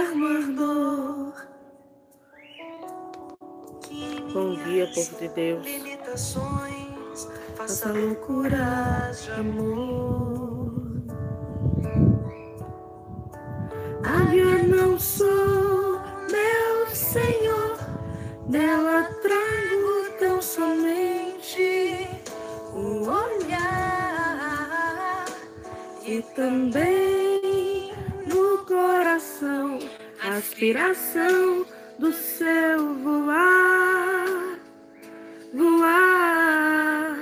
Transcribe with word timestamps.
eterno 0.00 0.26
ardor. 0.28 1.34
Bom 4.32 4.54
dia, 4.64 4.86
povo 4.94 5.18
de 5.18 5.28
Deus. 5.28 5.66
Faça 7.56 7.92
loucuras 7.92 9.24
de 9.24 9.30
amor. 9.32 10.72
Águia 14.02 14.62
não 14.62 14.98
sou, 14.98 16.00
meu 16.30 16.86
Senhor, 16.94 17.76
dela 18.48 19.04
trago 19.22 20.18
tão 20.18 20.40
somente 20.40 22.08
o 22.72 23.02
olhar 23.06 24.46
e 26.06 26.22
também 26.34 26.99
aspiração 30.40 31.66
do 31.98 32.12
seu 32.14 32.94
voar, 32.94 34.58
voar. 35.52 37.18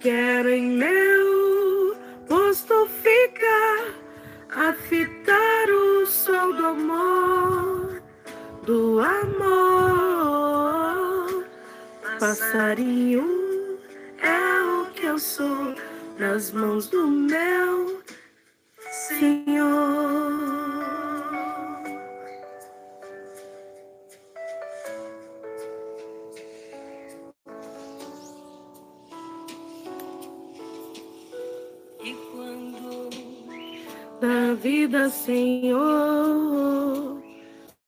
Quero 0.00 0.48
em 0.50 0.66
meu 0.70 1.96
posto 2.26 2.88
ficar, 2.88 3.94
a 4.50 4.72
fitar 4.72 5.70
o 5.70 6.04
sol 6.04 6.52
do 6.52 6.66
amor, 6.66 8.02
do 8.66 8.98
amor. 8.98 10.34
Passarinho 12.18 13.78
é 14.20 14.62
o 14.64 14.86
que 14.86 15.06
eu 15.06 15.18
sou 15.18 15.76
nas 16.18 16.50
mãos 16.50 16.88
do 16.88 17.06
meu 17.06 18.02
Senhor. 18.90 20.31
Vida, 34.62 35.10
Senhor, 35.10 35.80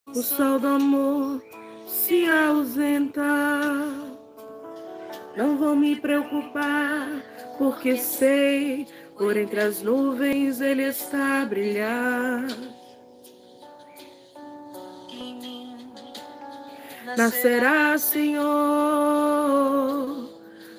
o 0.08 0.22
sol 0.22 0.58
do 0.58 0.66
amor 0.66 1.40
se 1.86 2.26
ausenta. 2.28 3.22
Não 5.36 5.56
vou 5.56 5.76
me 5.76 5.94
preocupar, 5.94 7.06
porque 7.58 7.96
sei, 7.96 8.88
por 9.16 9.36
entre 9.36 9.60
as 9.60 9.82
nuvens 9.82 10.60
ele 10.60 10.82
está 10.82 11.42
a 11.42 11.44
brilhar. 11.44 12.48
Nascerá, 17.16 17.96
Senhor, 17.98 18.42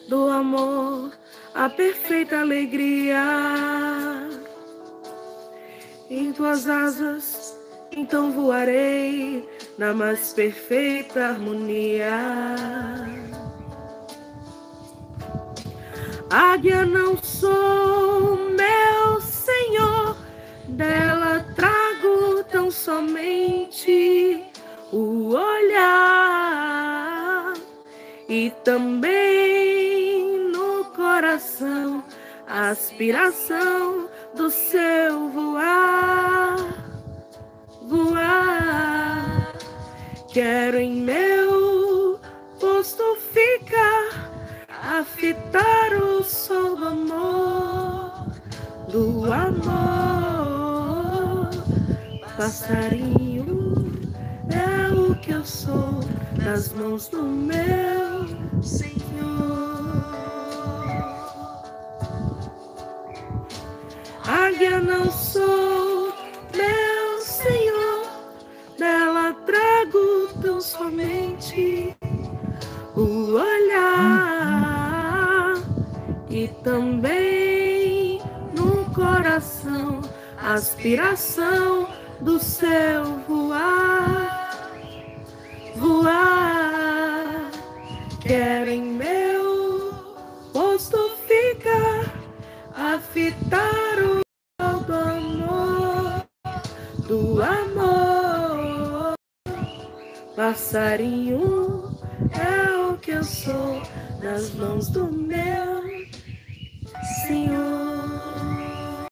do 0.10 0.28
amor 0.28 1.14
a 1.54 1.70
perfeita 1.70 2.42
alegria. 2.42 3.95
Em 6.08 6.32
tuas 6.32 6.70
asas, 6.70 7.58
então 7.92 8.32
voarei 8.32 9.50
na 9.76 9.92
mais 9.92 10.34
perfeita 10.34 11.30
harmonia. 11.30 12.12
Águia 16.30 16.86
não 16.86 17.18
sou, 17.18 18.36
meu 18.36 19.20
Senhor, 19.20 20.16
dela 20.68 21.44
trago 21.56 22.44
tão 22.52 22.70
somente 22.70 24.44
o 24.92 25.34
olhar 25.34 26.76
e 28.30 28.52
também 28.64 30.52
no 30.52 30.86
coração 30.86 32.04
a 32.48 32.70
aspiração 32.70 34.10
do 34.36 34.50
seu 34.50 35.30
voar, 35.30 36.58
voar. 37.82 39.54
Quero 40.32 40.78
em 40.78 41.02
meu 41.02 42.20
posto 42.60 43.18
ficar 43.34 44.32
a 44.70 45.04
fitar 45.04 45.94
o 45.94 46.24
sol 46.24 46.76
do 46.76 46.88
amor, 46.88 48.28
do 48.90 49.34
amor. 49.34 50.30
Passarinho 52.38 53.82
é 54.52 54.94
o 54.94 55.16
que 55.16 55.32
eu 55.32 55.44
sou 55.44 56.02
nas 56.44 56.72
mãos 56.74 57.08
do 57.08 57.24
meu 57.24 58.62
Senhor. 58.62 59.55
Águia 64.46 64.80
não 64.80 65.12
sou, 65.12 66.14
meu 66.56 67.20
Senhor, 67.20 68.06
dela 68.78 69.34
trago 69.44 70.30
tão 70.40 70.62
somente 70.62 71.98
o 72.96 73.34
olhar 73.34 74.36
e 76.30 76.48
também 76.64 78.22
no 78.54 78.86
coração 78.94 80.02
a 80.38 80.54
aspiração 80.54 81.90
do 82.22 82.38
seu 82.38 83.18
voar, 83.28 84.70
voar. 85.76 87.50
Quero 88.22 88.70
em 88.70 88.84
meu 88.84 89.96
posto 90.54 91.10
ficar 91.26 92.14
a 92.76 93.00
Passarinho 100.36 101.98
é 102.38 102.92
o 102.92 102.98
que 102.98 103.12
eu 103.12 103.24
sou 103.24 103.82
nas 104.22 104.54
mãos 104.56 104.90
do 104.90 105.10
meu 105.10 105.86
Senhor. 107.26 109.06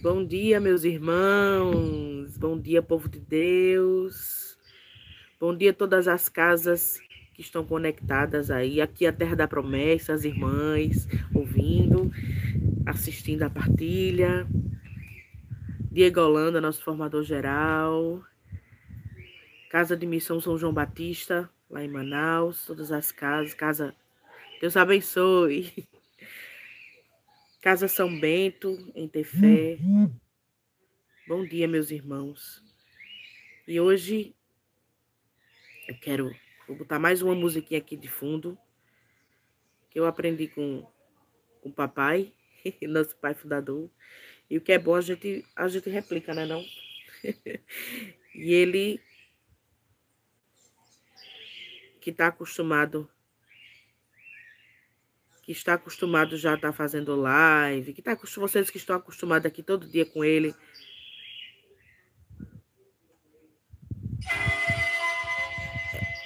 Bom 0.00 0.24
dia, 0.24 0.60
meus 0.60 0.84
irmãos. 0.84 2.38
Bom 2.38 2.56
dia, 2.56 2.80
povo 2.80 3.08
de 3.08 3.18
Deus. 3.18 4.56
Bom 5.40 5.56
dia, 5.56 5.72
todas 5.72 6.06
as 6.06 6.28
casas 6.28 7.00
estão 7.42 7.64
conectadas 7.64 8.50
aí. 8.50 8.80
Aqui 8.80 9.04
é 9.04 9.08
a 9.08 9.12
Terra 9.12 9.36
da 9.36 9.48
Promessa, 9.48 10.12
as 10.12 10.24
irmãs 10.24 11.06
ouvindo, 11.34 12.10
assistindo 12.86 13.42
a 13.42 13.50
partilha. 13.50 14.46
Diego 15.90 16.20
Holanda, 16.20 16.60
nosso 16.60 16.82
formador 16.82 17.22
geral. 17.22 18.22
Casa 19.70 19.96
de 19.96 20.06
Missão 20.06 20.40
São 20.40 20.56
João 20.56 20.72
Batista, 20.72 21.50
lá 21.68 21.84
em 21.84 21.88
Manaus. 21.88 22.64
Todas 22.64 22.90
as 22.90 23.12
casas. 23.12 23.54
Casa. 23.54 23.94
Deus 24.60 24.76
abençoe. 24.76 25.86
Casa 27.60 27.86
São 27.88 28.18
Bento, 28.18 28.76
em 28.94 29.06
Tefé. 29.06 29.78
Bom 31.28 31.44
dia, 31.44 31.68
meus 31.68 31.90
irmãos. 31.90 32.62
E 33.68 33.78
hoje 33.80 34.34
eu 35.86 35.94
quero 36.00 36.34
vou 36.72 36.78
botar 36.78 36.98
mais 36.98 37.20
uma 37.20 37.34
musiquinha 37.34 37.78
aqui 37.78 37.96
de 37.96 38.08
fundo 38.08 38.58
que 39.90 40.00
eu 40.00 40.06
aprendi 40.06 40.48
com 40.48 40.86
o 41.62 41.70
papai, 41.70 42.32
nosso 42.88 43.14
pai 43.16 43.34
fundador. 43.34 43.90
E 44.48 44.56
o 44.56 44.60
que 44.60 44.72
é 44.72 44.78
bom 44.78 44.94
a 44.94 45.00
gente 45.02 45.44
a 45.54 45.68
gente 45.68 45.90
replica, 45.90 46.32
né, 46.32 46.46
não? 46.46 46.64
e 48.34 48.54
ele 48.54 49.00
que 52.00 52.10
está 52.10 52.28
acostumado 52.28 53.08
que 55.42 55.52
está 55.52 55.74
acostumado 55.74 56.36
já 56.38 56.54
a 56.54 56.56
tá 56.56 56.72
fazendo 56.72 57.16
live, 57.16 57.92
que 57.92 58.00
tá 58.00 58.16
vocês 58.36 58.70
que 58.70 58.78
estão 58.78 58.96
acostumados 58.96 59.44
aqui 59.44 59.62
todo 59.62 59.88
dia 59.88 60.06
com 60.06 60.24
ele. 60.24 60.54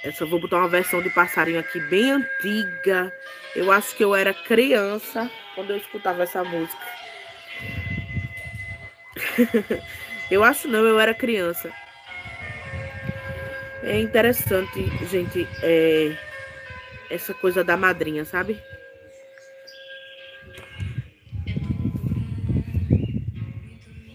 Eu 0.07 0.13
só 0.13 0.25
vou 0.25 0.39
botar 0.39 0.59
uma 0.59 0.69
versão 0.69 1.01
de 1.01 1.09
passarinho 1.09 1.59
aqui 1.59 1.81
bem 1.81 2.11
antiga. 2.11 3.11
Eu 3.53 3.69
acho 3.69 3.93
que 3.93 4.01
eu 4.01 4.15
era 4.15 4.33
criança 4.33 5.29
quando 5.53 5.71
eu 5.71 5.77
escutava 5.77 6.23
essa 6.23 6.45
música. 6.45 6.81
eu 10.31 10.45
acho 10.45 10.69
não, 10.69 10.85
eu 10.85 10.97
era 10.97 11.13
criança. 11.13 11.69
É 13.83 13.99
interessante, 13.99 14.89
gente. 15.07 15.45
É 15.61 16.15
essa 17.09 17.33
coisa 17.33 17.61
da 17.61 17.75
madrinha, 17.75 18.23
sabe? 18.23 18.57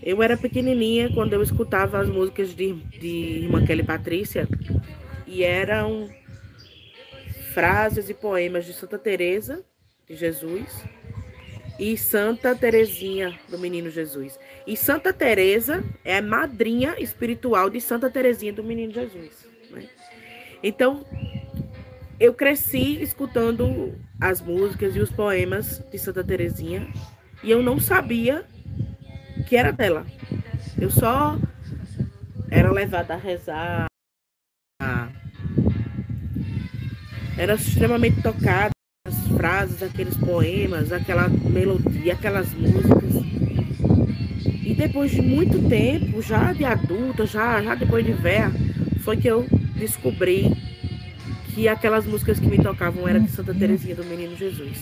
Eu 0.02 0.22
era 0.22 0.38
pequenininha 0.38 1.12
quando 1.12 1.34
eu 1.34 1.42
escutava 1.42 2.00
as 2.00 2.08
músicas 2.08 2.54
de, 2.54 2.72
de 2.72 3.42
Irmã 3.42 3.62
Kelly 3.66 3.82
Patrícia 3.82 4.48
e 5.32 5.42
eram 5.42 6.10
frases 7.54 8.10
e 8.10 8.14
poemas 8.14 8.66
de 8.66 8.74
Santa 8.74 8.98
Teresa 8.98 9.64
de 10.06 10.14
Jesus 10.14 10.84
e 11.78 11.96
Santa 11.96 12.54
Terezinha 12.54 13.38
do 13.48 13.58
Menino 13.58 13.88
Jesus. 13.88 14.38
E 14.66 14.76
Santa 14.76 15.10
Teresa 15.10 15.82
é 16.04 16.18
a 16.18 16.22
madrinha 16.22 16.96
espiritual 16.98 17.70
de 17.70 17.80
Santa 17.80 18.10
Terezinha 18.10 18.52
do 18.52 18.62
Menino 18.62 18.92
Jesus. 18.92 19.46
Né? 19.70 19.88
Então, 20.62 21.06
eu 22.20 22.34
cresci 22.34 23.02
escutando 23.02 23.98
as 24.20 24.42
músicas 24.42 24.94
e 24.94 25.00
os 25.00 25.10
poemas 25.10 25.82
de 25.90 25.98
Santa 25.98 26.22
Terezinha 26.22 26.92
e 27.42 27.50
eu 27.50 27.62
não 27.62 27.80
sabia 27.80 28.44
que 29.48 29.56
era 29.56 29.72
dela. 29.72 30.06
Eu 30.78 30.90
só 30.90 31.38
era 32.50 32.70
levada 32.70 33.14
a 33.14 33.16
rezar. 33.16 33.91
Era 37.42 37.54
extremamente 37.54 38.22
tocada 38.22 38.70
as 39.04 39.26
frases, 39.36 39.82
aqueles 39.82 40.16
poemas, 40.16 40.92
aquela 40.92 41.28
melodia, 41.28 42.12
aquelas 42.12 42.54
músicas. 42.54 43.16
E 44.62 44.72
depois 44.72 45.10
de 45.10 45.20
muito 45.20 45.68
tempo, 45.68 46.22
já 46.22 46.52
de 46.52 46.64
adulta, 46.64 47.26
já, 47.26 47.60
já 47.60 47.74
depois 47.74 48.06
de 48.06 48.12
velha, 48.12 48.52
foi 49.02 49.16
que 49.16 49.26
eu 49.26 49.44
descobri 49.74 50.52
que 51.52 51.66
aquelas 51.66 52.06
músicas 52.06 52.38
que 52.38 52.46
me 52.46 52.62
tocavam 52.62 53.08
eram 53.08 53.24
de 53.24 53.32
Santa 53.32 53.52
Teresinha 53.52 53.96
do 53.96 54.04
Menino 54.04 54.36
Jesus. 54.36 54.78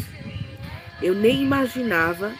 Eu 1.01 1.15
nem 1.15 1.43
imaginava 1.43 2.31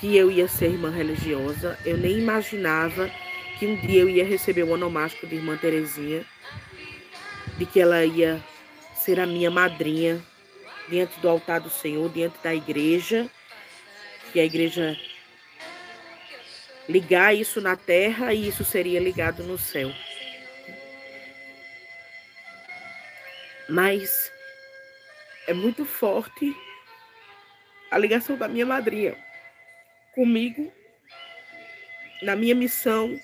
que 0.00 0.14
eu 0.14 0.30
ia 0.30 0.46
ser 0.46 0.66
irmã 0.66 0.90
religiosa. 0.90 1.78
Eu 1.82 1.96
nem 1.96 2.18
imaginava 2.18 3.10
que 3.58 3.66
um 3.66 3.74
dia 3.74 4.02
eu 4.02 4.10
ia 4.10 4.26
receber 4.26 4.64
o 4.64 4.72
onomástico 4.72 5.26
de 5.26 5.36
irmã 5.36 5.56
Terezinha, 5.56 6.26
de 7.56 7.64
que 7.64 7.80
ela 7.80 8.04
ia 8.04 8.38
ser 9.04 9.20
a 9.20 9.26
minha 9.26 9.50
madrinha 9.50 10.24
diante 10.88 11.20
do 11.20 11.28
altar 11.28 11.60
do 11.60 11.68
Senhor, 11.68 12.10
diante 12.10 12.38
da 12.42 12.54
igreja, 12.54 13.28
que 14.32 14.40
a 14.40 14.44
igreja 14.44 14.98
ligar 16.88 17.34
isso 17.34 17.60
na 17.60 17.76
terra 17.76 18.32
e 18.32 18.48
isso 18.48 18.64
seria 18.64 18.98
ligado 18.98 19.42
no 19.42 19.58
céu. 19.58 19.92
Mas 23.68 24.32
é 25.46 25.52
muito 25.52 25.84
forte 25.84 26.54
a 27.90 27.98
ligação 27.98 28.38
da 28.38 28.48
minha 28.48 28.64
madrinha 28.64 29.16
comigo, 30.14 30.72
na 32.22 32.34
minha 32.34 32.54
missão, 32.54 33.20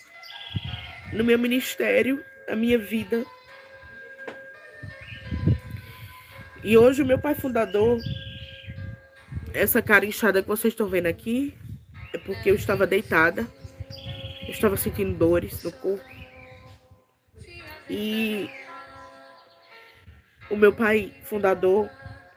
no 1.13 1.25
meu 1.25 1.39
ministério, 1.39 2.23
na 2.47 2.55
minha 2.55 2.79
vida. 2.79 3.25
E 6.63 6.77
hoje 6.77 7.03
o 7.03 7.07
meu 7.07 7.19
pai 7.19 7.35
fundador, 7.35 7.99
essa 9.55 9.81
cara 9.81 10.05
inchada 10.05 10.43
que 10.43 10.49
vocês 10.49 10.75
estão 10.75 10.87
vendo 10.87 11.07
aqui, 11.07 11.55
é 12.13 12.19
porque 12.19 12.51
eu 12.51 12.55
estava 12.55 12.87
deitada, 12.87 13.47
eu 14.43 14.51
estava 14.51 14.77
sentindo 14.77 15.17
dores 15.17 15.63
no 15.63 15.73
corpo. 15.73 16.05
E 17.89 18.51
o 20.51 20.57
meu 20.57 20.73
pai 20.73 21.15
fundador 21.25 21.89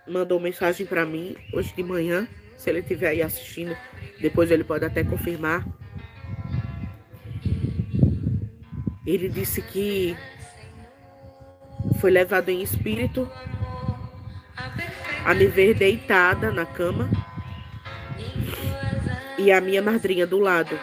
mandou 0.07 0.39
mensagem 0.39 0.85
para 0.85 1.05
mim 1.05 1.35
hoje 1.51 1.73
de 1.75 1.83
manhã, 1.83 2.25
se 2.57 2.69
ele 2.69 2.79
estiver 2.79 3.09
aí 3.09 3.21
assistindo, 3.21 3.75
depois 4.21 4.49
ele 4.51 4.63
pode 4.63 4.85
até 4.85 5.03
confirmar. 5.03 5.67
Ele 9.05 9.27
disse 9.27 9.61
que 9.61 10.15
foi 11.99 12.09
levado 12.09 12.47
em 12.47 12.61
espírito 12.61 13.29
a 15.25 15.33
me 15.33 15.47
ver 15.47 15.73
deitada 15.73 16.51
na 16.51 16.65
cama 16.65 17.09
e 19.37 19.51
a 19.51 19.61
minha 19.61 19.81
madrinha 19.81 20.27
do 20.27 20.39
lado. 20.39 20.79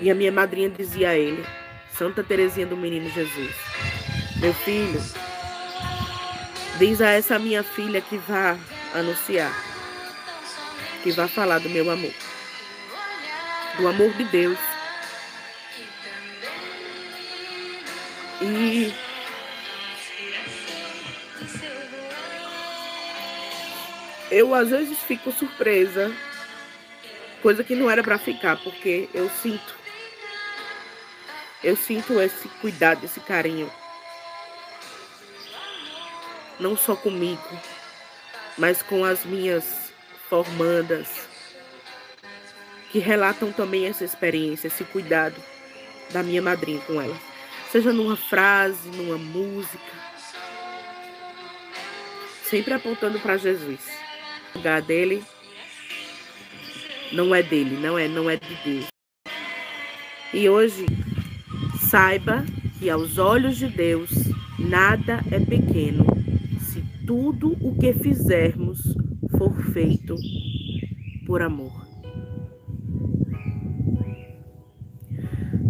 E 0.00 0.10
a 0.10 0.14
minha 0.14 0.32
madrinha 0.32 0.68
dizia 0.68 1.10
a 1.10 1.14
ele, 1.16 1.44
Santa 1.92 2.24
Teresinha 2.24 2.66
do 2.66 2.76
Menino 2.76 3.08
Jesus, 3.10 3.54
meu 4.36 4.52
filho, 4.52 5.00
diz 6.78 7.00
a 7.00 7.10
essa 7.10 7.38
minha 7.38 7.62
filha 7.62 8.00
que 8.00 8.16
vá 8.18 8.56
anunciar 8.94 9.52
que 11.02 11.10
vai 11.10 11.26
falar 11.26 11.58
do 11.58 11.68
meu 11.68 11.90
amor, 11.90 12.12
do 13.76 13.88
amor 13.88 14.12
de 14.12 14.24
Deus. 14.24 14.71
Eu 24.32 24.54
às 24.54 24.70
vezes 24.70 24.98
fico 24.98 25.30
surpresa, 25.30 26.10
coisa 27.42 27.62
que 27.62 27.74
não 27.74 27.90
era 27.90 28.02
para 28.02 28.16
ficar, 28.16 28.56
porque 28.62 29.08
eu 29.12 29.28
sinto, 29.28 29.76
eu 31.62 31.76
sinto 31.76 32.18
esse 32.18 32.48
cuidado, 32.60 33.04
esse 33.04 33.20
carinho, 33.20 33.70
não 36.58 36.74
só 36.74 36.96
comigo, 36.96 37.46
mas 38.56 38.82
com 38.82 39.04
as 39.04 39.22
minhas 39.26 39.92
formandas, 40.30 41.28
que 42.90 42.98
relatam 42.98 43.52
também 43.52 43.86
essa 43.86 44.04
experiência, 44.04 44.68
esse 44.68 44.84
cuidado 44.84 45.36
da 46.10 46.22
minha 46.22 46.40
madrinha 46.40 46.80
com 46.80 47.00
ela. 47.00 47.16
Seja 47.70 47.92
numa 47.92 48.16
frase, 48.16 48.88
numa 48.90 49.18
música, 49.18 49.92
sempre 52.44 52.72
apontando 52.72 53.18
para 53.20 53.36
Jesus. 53.36 54.01
Lugar 54.54 54.82
dele 54.82 55.22
não 57.12 57.34
é 57.34 57.42
dele, 57.42 57.76
não 57.76 57.98
é, 57.98 58.08
não 58.08 58.28
é 58.28 58.36
de 58.36 58.54
Deus. 58.64 58.86
E 60.32 60.48
hoje, 60.48 60.86
saiba 61.78 62.44
que 62.78 62.88
aos 62.88 63.18
olhos 63.18 63.56
de 63.58 63.68
Deus 63.68 64.10
nada 64.58 65.22
é 65.30 65.38
pequeno 65.38 66.06
se 66.58 66.82
tudo 67.06 67.56
o 67.60 67.76
que 67.76 67.92
fizermos 67.92 68.96
for 69.36 69.54
feito 69.72 70.16
por 71.26 71.42
amor. 71.42 71.86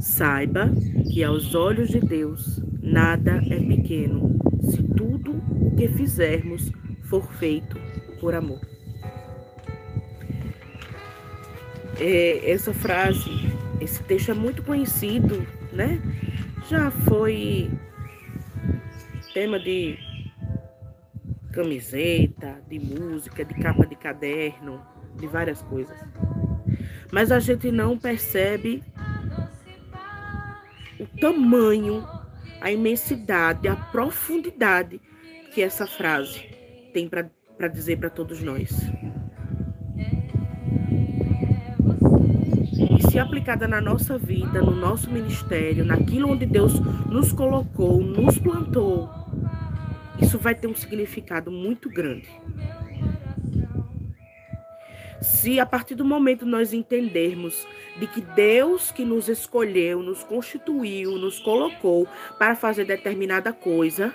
Saiba 0.01 0.71
que 1.13 1.25
aos 1.25 1.55
olhos 1.55 1.89
de 1.89 2.01
Deus 2.01 2.63
nada 2.81 3.43
é 3.51 3.59
pequeno, 3.61 4.39
se 4.61 4.83
tudo 4.83 5.33
o 5.61 5.75
que 5.77 5.89
fizermos 5.89 6.71
for 7.05 7.27
feito 7.35 7.77
por 8.21 8.35
amor. 8.35 8.72
É, 12.05 12.51
essa 12.51 12.75
frase, 12.75 13.31
esse 13.81 14.03
texto 14.03 14.33
é 14.33 14.35
muito 14.35 14.61
conhecido, 14.65 15.47
né? 15.73 16.03
Já 16.69 16.91
foi 16.91 17.71
tema 19.33 19.57
de 19.61 19.97
camiseta, 21.53 22.61
de 22.69 22.81
música, 22.81 23.45
de 23.45 23.55
capa 23.55 23.87
de 23.87 23.95
caderno, 23.95 24.85
de 25.17 25.29
várias 25.29 25.63
coisas. 25.63 25.97
Mas 27.13 27.31
a 27.31 27.39
gente 27.39 27.71
não 27.71 27.97
percebe 27.97 28.83
o 30.99 31.07
tamanho, 31.21 32.05
a 32.61 32.73
imensidade, 32.73 33.69
a 33.69 33.77
profundidade 33.77 35.01
que 35.55 35.63
essa 35.63 35.87
frase 35.87 36.51
tem 36.93 37.09
para 37.09 37.69
dizer 37.69 37.99
para 37.99 38.11
todos 38.11 38.43
nós. 38.43 38.73
Se 43.13 43.19
aplicada 43.19 43.69
na 43.69 43.79
nossa 43.79 44.17
vida, 44.17 44.63
no 44.63 44.75
nosso 44.75 45.11
ministério, 45.11 45.85
naquilo 45.85 46.31
onde 46.31 46.47
Deus 46.47 46.81
nos 47.07 47.31
colocou, 47.31 48.01
nos 48.01 48.39
plantou, 48.39 49.07
isso 50.19 50.39
vai 50.39 50.55
ter 50.55 50.67
um 50.67 50.75
significado 50.75 51.51
muito 51.51 51.91
grande. 51.91 52.27
Se 55.21 55.61
a 55.61 55.67
partir 55.67 55.95
do 55.95 56.07
momento 56.07 56.47
nós 56.47 56.73
entendermos 56.73 57.69
de 57.99 58.07
que 58.07 58.23
Deus 58.23 58.91
que 58.91 59.05
nos 59.05 59.29
escolheu, 59.29 60.03
nos 60.03 60.25
constituiu, 60.25 61.19
nos 61.19 61.39
colocou 61.39 62.09
para 62.39 62.57
fazer 62.57 62.87
determinada 62.87 63.53
coisa, 63.53 64.15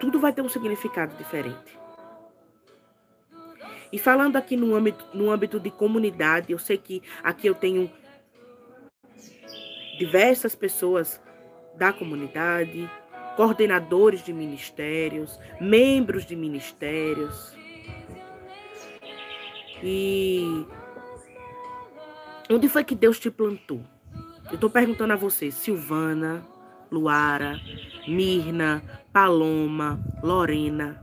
tudo 0.00 0.18
vai 0.18 0.32
ter 0.32 0.40
um 0.40 0.48
significado 0.48 1.14
diferente. 1.18 1.81
E 3.92 3.98
falando 3.98 4.36
aqui 4.36 4.56
no 4.56 4.74
âmbito, 4.74 5.04
no 5.12 5.30
âmbito 5.30 5.60
de 5.60 5.70
comunidade, 5.70 6.50
eu 6.50 6.58
sei 6.58 6.78
que 6.78 7.02
aqui 7.22 7.46
eu 7.46 7.54
tenho 7.54 7.90
diversas 9.98 10.54
pessoas 10.54 11.20
da 11.76 11.92
comunidade, 11.92 12.90
coordenadores 13.36 14.24
de 14.24 14.32
ministérios, 14.32 15.38
membros 15.60 16.24
de 16.24 16.34
ministérios. 16.34 17.54
E 19.82 20.66
onde 22.50 22.68
foi 22.68 22.84
que 22.84 22.94
Deus 22.94 23.18
te 23.18 23.30
plantou? 23.30 23.82
Eu 24.46 24.54
estou 24.54 24.70
perguntando 24.70 25.12
a 25.12 25.16
você, 25.16 25.50
Silvana, 25.50 26.46
Luara, 26.90 27.60
Mirna, 28.06 28.82
Paloma, 29.12 29.98
Lorena. 30.22 31.00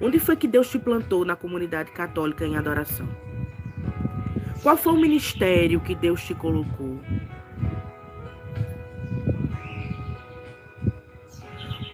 Onde 0.00 0.18
foi 0.18 0.34
que 0.34 0.48
Deus 0.48 0.70
te 0.70 0.78
plantou 0.78 1.26
na 1.26 1.36
comunidade 1.36 1.90
católica 1.92 2.46
em 2.46 2.56
adoração? 2.56 3.06
Qual 4.62 4.76
foi 4.76 4.94
o 4.94 5.00
ministério 5.00 5.80
que 5.80 5.94
Deus 5.94 6.24
te 6.24 6.34
colocou? 6.34 6.98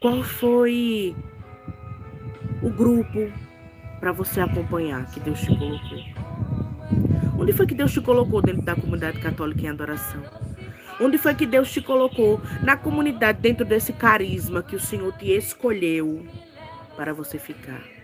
Qual 0.00 0.22
foi 0.22 1.16
o 2.62 2.70
grupo 2.70 3.28
para 3.98 4.12
você 4.12 4.40
acompanhar 4.40 5.10
que 5.10 5.18
Deus 5.18 5.40
te 5.40 5.48
colocou? 5.48 5.98
Onde 7.40 7.52
foi 7.52 7.66
que 7.66 7.74
Deus 7.74 7.92
te 7.92 8.00
colocou 8.00 8.40
dentro 8.40 8.62
da 8.62 8.76
comunidade 8.76 9.18
católica 9.18 9.62
em 9.62 9.68
adoração? 9.68 10.22
Onde 11.00 11.18
foi 11.18 11.34
que 11.34 11.44
Deus 11.44 11.72
te 11.72 11.80
colocou 11.80 12.40
na 12.62 12.76
comunidade, 12.76 13.40
dentro 13.40 13.64
desse 13.64 13.92
carisma 13.92 14.62
que 14.62 14.76
o 14.76 14.80
Senhor 14.80 15.12
te 15.12 15.30
escolheu 15.32 16.24
para 16.96 17.12
você 17.12 17.36
ficar? 17.38 17.95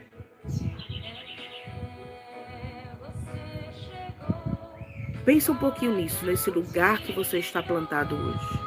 Pensa 5.24 5.52
um 5.52 5.56
pouquinho 5.56 5.94
nisso, 5.94 6.26
nesse 6.26 6.50
lugar 6.50 6.98
que 6.98 7.12
você 7.12 7.38
está 7.38 7.62
plantado 7.62 8.16
hoje. 8.16 8.58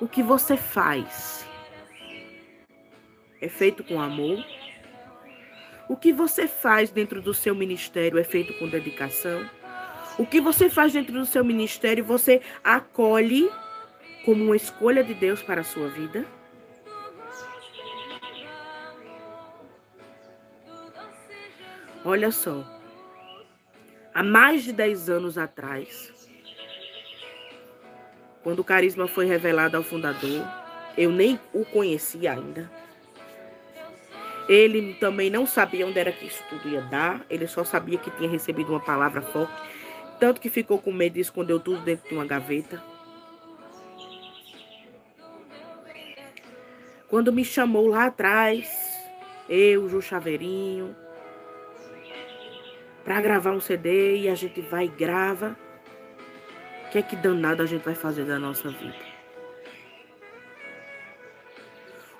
O 0.00 0.06
que 0.06 0.22
você 0.22 0.56
faz 0.56 1.44
é 3.40 3.48
feito 3.48 3.82
com 3.82 4.00
amor? 4.00 4.44
O 5.88 5.96
que 5.96 6.12
você 6.12 6.46
faz 6.46 6.90
dentro 6.90 7.20
do 7.20 7.34
seu 7.34 7.56
ministério 7.56 8.18
é 8.18 8.24
feito 8.24 8.54
com 8.54 8.68
dedicação? 8.68 9.44
O 10.16 10.24
que 10.24 10.40
você 10.40 10.70
faz 10.70 10.92
dentro 10.92 11.12
do 11.12 11.26
seu 11.26 11.44
ministério, 11.44 12.04
você 12.04 12.40
acolhe 12.62 13.50
como 14.24 14.44
uma 14.44 14.56
escolha 14.56 15.02
de 15.02 15.12
Deus 15.12 15.42
para 15.42 15.62
a 15.62 15.64
sua 15.64 15.88
vida? 15.88 16.24
Olha 22.04 22.30
só. 22.30 22.71
Há 24.14 24.22
mais 24.22 24.64
de 24.64 24.72
10 24.72 25.08
anos 25.10 25.38
atrás, 25.38 26.12
quando 28.42 28.58
o 28.60 28.64
carisma 28.64 29.06
foi 29.06 29.26
revelado 29.26 29.76
ao 29.76 29.82
fundador, 29.82 30.46
eu 30.96 31.10
nem 31.10 31.38
o 31.52 31.64
conhecia 31.64 32.32
ainda. 32.32 32.70
Ele 34.48 34.94
também 34.94 35.30
não 35.30 35.46
sabia 35.46 35.86
onde 35.86 35.98
era 35.98 36.12
que 36.12 36.26
isso 36.26 36.42
tudo 36.50 36.68
ia 36.68 36.82
dar, 36.82 37.24
ele 37.30 37.46
só 37.46 37.64
sabia 37.64 37.98
que 37.98 38.10
tinha 38.10 38.28
recebido 38.28 38.70
uma 38.70 38.80
palavra 38.80 39.22
forte 39.22 39.52
tanto 40.22 40.40
que 40.40 40.48
ficou 40.48 40.78
com 40.78 40.92
medo 40.92 41.18
e 41.18 41.20
escondeu 41.20 41.58
tudo 41.58 41.82
dentro 41.82 42.08
de 42.08 42.14
uma 42.14 42.24
gaveta. 42.24 42.80
Quando 47.08 47.32
me 47.32 47.44
chamou 47.44 47.88
lá 47.88 48.04
atrás, 48.04 48.70
eu, 49.48 49.88
Ju 49.88 50.00
Chaveirinho, 50.00 50.94
para 53.04 53.20
gravar 53.20 53.52
um 53.52 53.60
CD 53.60 54.18
e 54.18 54.28
a 54.28 54.34
gente 54.34 54.60
vai 54.60 54.86
e 54.86 54.88
grava. 54.88 55.56
O 56.86 56.90
que 56.90 56.98
é 56.98 57.02
que 57.02 57.16
danado 57.16 57.62
a 57.62 57.66
gente 57.66 57.82
vai 57.82 57.94
fazer 57.94 58.24
da 58.24 58.38
nossa 58.38 58.68
vida? 58.70 59.12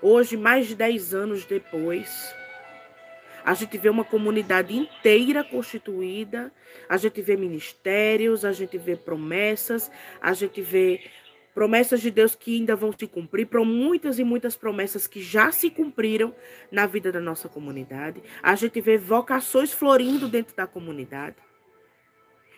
Hoje, 0.00 0.36
mais 0.36 0.66
de 0.66 0.74
10 0.74 1.14
anos 1.14 1.44
depois, 1.44 2.34
a 3.44 3.54
gente 3.54 3.78
vê 3.78 3.88
uma 3.88 4.04
comunidade 4.04 4.76
inteira 4.76 5.44
constituída, 5.44 6.52
a 6.88 6.96
gente 6.96 7.20
vê 7.22 7.36
ministérios, 7.36 8.44
a 8.44 8.52
gente 8.52 8.78
vê 8.78 8.96
promessas, 8.96 9.90
a 10.20 10.32
gente 10.32 10.60
vê 10.60 11.00
promessas 11.54 12.00
de 12.00 12.10
Deus 12.10 12.34
que 12.34 12.56
ainda 12.56 12.74
vão 12.74 12.92
se 12.92 13.06
cumprir, 13.06 13.46
para 13.46 13.64
muitas 13.64 14.18
e 14.18 14.24
muitas 14.24 14.56
promessas 14.56 15.06
que 15.06 15.22
já 15.22 15.52
se 15.52 15.70
cumpriram 15.70 16.34
na 16.70 16.86
vida 16.86 17.12
da 17.12 17.20
nossa 17.20 17.48
comunidade. 17.48 18.22
A 18.42 18.54
gente 18.54 18.80
vê 18.80 18.96
vocações 18.96 19.72
florindo 19.72 20.28
dentro 20.28 20.56
da 20.56 20.66
comunidade. 20.66 21.36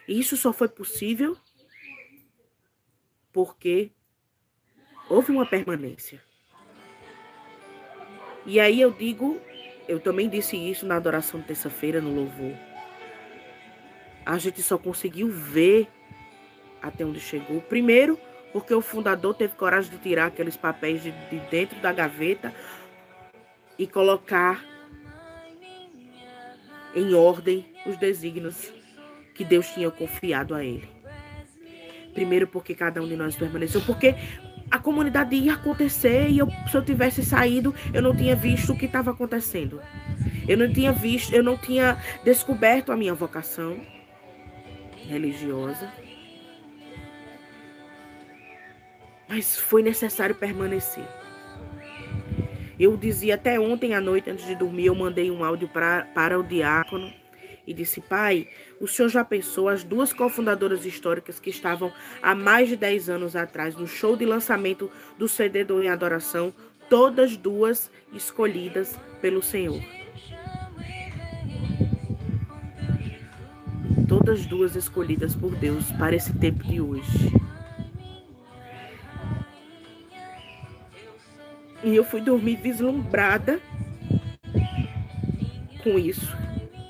E 0.06 0.18
isso 0.18 0.36
só 0.36 0.52
foi 0.52 0.68
possível 0.68 1.36
porque 3.32 3.90
houve 5.08 5.32
uma 5.32 5.46
permanência. 5.46 6.22
E 8.46 8.60
aí 8.60 8.80
eu 8.80 8.92
digo 8.92 9.40
eu 9.86 10.00
também 10.00 10.28
disse 10.28 10.56
isso 10.56 10.86
na 10.86 10.96
adoração 10.96 11.40
de 11.40 11.46
terça-feira, 11.46 12.00
no 12.00 12.14
louvor. 12.14 12.52
A 14.24 14.38
gente 14.38 14.62
só 14.62 14.78
conseguiu 14.78 15.28
ver 15.30 15.88
até 16.80 17.04
onde 17.04 17.20
chegou. 17.20 17.60
Primeiro, 17.60 18.18
porque 18.54 18.72
o 18.72 18.80
fundador 18.80 19.34
teve 19.34 19.56
coragem 19.56 19.90
de 19.90 19.98
tirar 19.98 20.26
aqueles 20.26 20.56
papéis 20.56 21.02
de, 21.02 21.10
de 21.10 21.40
dentro 21.50 21.76
da 21.80 21.92
gaveta 21.92 22.54
e 23.76 23.84
colocar 23.84 24.64
em 26.94 27.12
ordem 27.14 27.66
os 27.84 27.96
desígnios 27.96 28.72
que 29.34 29.44
Deus 29.44 29.66
tinha 29.70 29.90
confiado 29.90 30.54
a 30.54 30.64
ele. 30.64 30.88
Primeiro, 32.14 32.46
porque 32.46 32.76
cada 32.76 33.02
um 33.02 33.08
de 33.08 33.16
nós 33.16 33.34
permaneceu. 33.34 33.80
Porque 33.80 34.14
a 34.70 34.78
comunidade 34.78 35.34
ia 35.34 35.54
acontecer 35.54 36.28
e 36.28 36.38
eu, 36.38 36.48
se 36.70 36.76
eu 36.76 36.84
tivesse 36.84 37.24
saído, 37.24 37.74
eu 37.92 38.00
não 38.00 38.14
tinha 38.14 38.36
visto 38.36 38.72
o 38.72 38.78
que 38.78 38.86
estava 38.86 39.10
acontecendo. 39.10 39.82
Eu 40.46 40.56
não 40.56 40.72
tinha 40.72 40.92
visto, 40.92 41.34
eu 41.34 41.42
não 41.42 41.56
tinha 41.56 42.00
descoberto 42.22 42.92
a 42.92 42.96
minha 42.96 43.14
vocação 43.14 43.80
religiosa. 45.08 46.03
Mas 49.28 49.58
foi 49.58 49.82
necessário 49.82 50.34
permanecer. 50.34 51.04
Eu 52.78 52.96
dizia 52.96 53.36
até 53.36 53.58
ontem 53.58 53.94
à 53.94 54.00
noite, 54.00 54.30
antes 54.30 54.46
de 54.46 54.54
dormir, 54.54 54.86
eu 54.86 54.94
mandei 54.94 55.30
um 55.30 55.44
áudio 55.44 55.68
pra, 55.68 56.06
para 56.12 56.38
o 56.38 56.42
diácono 56.42 57.12
e 57.66 57.72
disse: 57.72 58.00
Pai, 58.00 58.48
o 58.80 58.88
senhor 58.88 59.08
já 59.08 59.24
pensou 59.24 59.68
as 59.68 59.84
duas 59.84 60.12
cofundadoras 60.12 60.84
históricas 60.84 61.38
que 61.38 61.50
estavam 61.50 61.92
há 62.20 62.34
mais 62.34 62.68
de 62.68 62.76
10 62.76 63.10
anos 63.10 63.36
atrás 63.36 63.76
no 63.76 63.86
show 63.86 64.16
de 64.16 64.24
lançamento 64.24 64.90
do 65.16 65.28
CD 65.28 65.64
do 65.64 65.82
Em 65.82 65.88
Adoração, 65.88 66.52
todas 66.90 67.36
duas 67.36 67.90
escolhidas 68.12 68.98
pelo 69.20 69.42
Senhor? 69.42 69.80
Todas 74.08 74.44
duas 74.46 74.76
escolhidas 74.76 75.34
por 75.34 75.54
Deus 75.54 75.90
para 75.92 76.14
esse 76.14 76.32
tempo 76.34 76.62
de 76.64 76.80
hoje. 76.80 77.43
E 81.84 81.94
eu 81.94 82.02
fui 82.02 82.22
dormir 82.22 82.56
vislumbrada 82.56 83.60
com 85.82 85.98
isso 85.98 86.34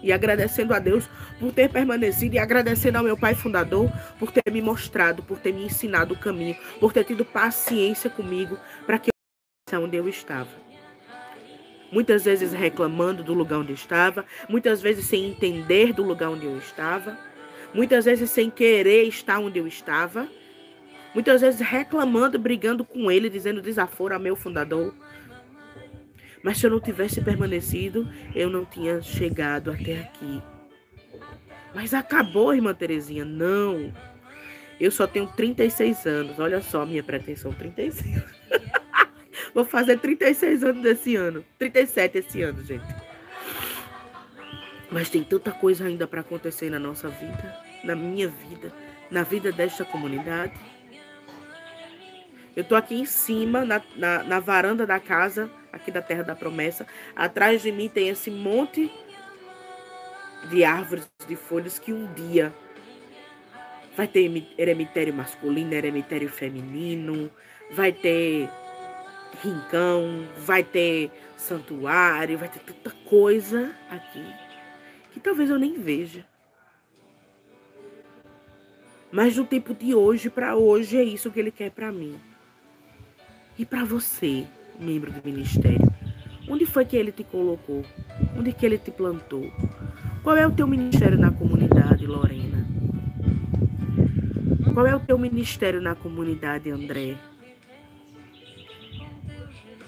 e 0.00 0.12
agradecendo 0.12 0.72
a 0.72 0.78
Deus 0.78 1.08
por 1.40 1.52
ter 1.52 1.68
permanecido 1.68 2.36
e 2.36 2.38
agradecendo 2.38 2.98
ao 2.98 3.04
meu 3.04 3.16
pai 3.16 3.34
fundador 3.34 3.90
por 4.20 4.30
ter 4.30 4.52
me 4.52 4.62
mostrado, 4.62 5.22
por 5.22 5.38
ter 5.40 5.52
me 5.52 5.64
ensinado 5.64 6.14
o 6.14 6.18
caminho, 6.18 6.56
por 6.78 6.92
ter 6.92 7.02
tido 7.02 7.24
paciência 7.24 8.08
comigo 8.08 8.56
para 8.86 8.98
que 8.98 9.10
eu 9.72 9.82
onde 9.82 9.96
eu 9.96 10.08
estava. 10.08 10.50
Muitas 11.90 12.24
vezes 12.24 12.52
reclamando 12.52 13.24
do 13.24 13.34
lugar 13.34 13.58
onde 13.58 13.72
estava, 13.72 14.24
muitas 14.48 14.80
vezes 14.80 15.06
sem 15.06 15.30
entender 15.30 15.92
do 15.92 16.04
lugar 16.04 16.30
onde 16.30 16.46
eu 16.46 16.56
estava, 16.56 17.18
muitas 17.72 18.04
vezes 18.04 18.30
sem 18.30 18.48
querer 18.48 19.04
estar 19.04 19.40
onde 19.40 19.58
eu 19.58 19.66
estava, 19.66 20.28
muitas 21.14 21.40
vezes 21.40 21.60
reclamando, 21.60 22.38
brigando 22.38 22.84
com 22.84 23.10
ele, 23.10 23.30
dizendo 23.30 23.62
desaforo 23.62 24.14
a 24.14 24.18
meu 24.18 24.36
fundador, 24.36 24.92
mas 26.44 26.58
se 26.58 26.66
eu 26.66 26.70
não 26.70 26.78
tivesse 26.78 27.22
permanecido, 27.22 28.06
eu 28.34 28.50
não 28.50 28.66
tinha 28.66 29.00
chegado 29.00 29.70
até 29.70 30.00
aqui. 30.00 30.42
Mas 31.74 31.94
acabou, 31.94 32.54
irmã 32.54 32.74
Terezinha. 32.74 33.24
Não. 33.24 33.90
Eu 34.78 34.90
só 34.90 35.06
tenho 35.06 35.26
36 35.26 36.06
anos. 36.06 36.38
Olha 36.38 36.60
só 36.60 36.84
minha 36.84 37.02
pretensão, 37.02 37.50
36. 37.50 38.22
Vou 39.54 39.64
fazer 39.64 39.98
36 39.98 40.62
anos 40.62 40.82
desse 40.82 41.16
ano. 41.16 41.42
37 41.58 42.18
esse 42.18 42.42
ano, 42.42 42.62
gente. 42.62 42.94
Mas 44.90 45.08
tem 45.08 45.24
tanta 45.24 45.50
coisa 45.50 45.86
ainda 45.86 46.06
para 46.06 46.20
acontecer 46.20 46.68
na 46.68 46.78
nossa 46.78 47.08
vida, 47.08 47.56
na 47.82 47.96
minha 47.96 48.28
vida, 48.28 48.70
na 49.10 49.22
vida 49.22 49.50
desta 49.50 49.82
comunidade. 49.82 50.52
Eu 52.56 52.62
tô 52.62 52.76
aqui 52.76 52.94
em 52.94 53.04
cima, 53.04 53.64
na, 53.64 53.82
na, 53.96 54.22
na 54.22 54.40
varanda 54.40 54.86
da 54.86 55.00
casa, 55.00 55.50
aqui 55.72 55.90
da 55.90 56.00
Terra 56.00 56.22
da 56.22 56.36
Promessa. 56.36 56.86
Atrás 57.16 57.62
de 57.62 57.72
mim 57.72 57.88
tem 57.88 58.08
esse 58.08 58.30
monte 58.30 58.90
de 60.50 60.64
árvores 60.64 61.10
de 61.26 61.34
folhas 61.36 61.78
que 61.78 61.92
um 61.92 62.12
dia 62.14 62.54
vai 63.96 64.06
ter 64.06 64.30
eremitério 64.58 65.14
masculino, 65.14 65.72
eremitério 65.72 66.28
feminino, 66.28 67.30
vai 67.70 67.92
ter 67.92 68.48
rincão, 69.42 70.28
vai 70.38 70.62
ter 70.62 71.10
santuário, 71.36 72.38
vai 72.38 72.48
ter 72.48 72.60
tanta 72.60 72.90
coisa 73.08 73.74
aqui 73.90 74.24
que 75.14 75.20
talvez 75.20 75.48
eu 75.48 75.58
nem 75.58 75.74
veja. 75.78 76.26
Mas 79.12 79.36
no 79.36 79.44
tempo 79.44 79.72
de 79.72 79.94
hoje 79.94 80.28
para 80.28 80.56
hoje 80.56 80.96
é 80.96 81.04
isso 81.04 81.30
que 81.30 81.38
ele 81.38 81.52
quer 81.52 81.70
para 81.70 81.92
mim. 81.92 82.20
E 83.56 83.64
para 83.64 83.84
você, 83.84 84.46
membro 84.80 85.12
do 85.12 85.20
ministério, 85.24 85.92
onde 86.48 86.66
foi 86.66 86.84
que 86.84 86.96
ele 86.96 87.12
te 87.12 87.22
colocou? 87.22 87.84
Onde 88.36 88.52
que 88.52 88.66
ele 88.66 88.78
te 88.78 88.90
plantou? 88.90 89.50
Qual 90.24 90.36
é 90.36 90.46
o 90.46 90.50
teu 90.50 90.66
ministério 90.66 91.16
na 91.18 91.30
comunidade, 91.30 92.06
Lorena? 92.06 92.66
Qual 94.72 94.86
é 94.86 94.96
o 94.96 95.00
teu 95.00 95.16
ministério 95.16 95.80
na 95.80 95.94
comunidade, 95.94 96.68
André? 96.68 97.16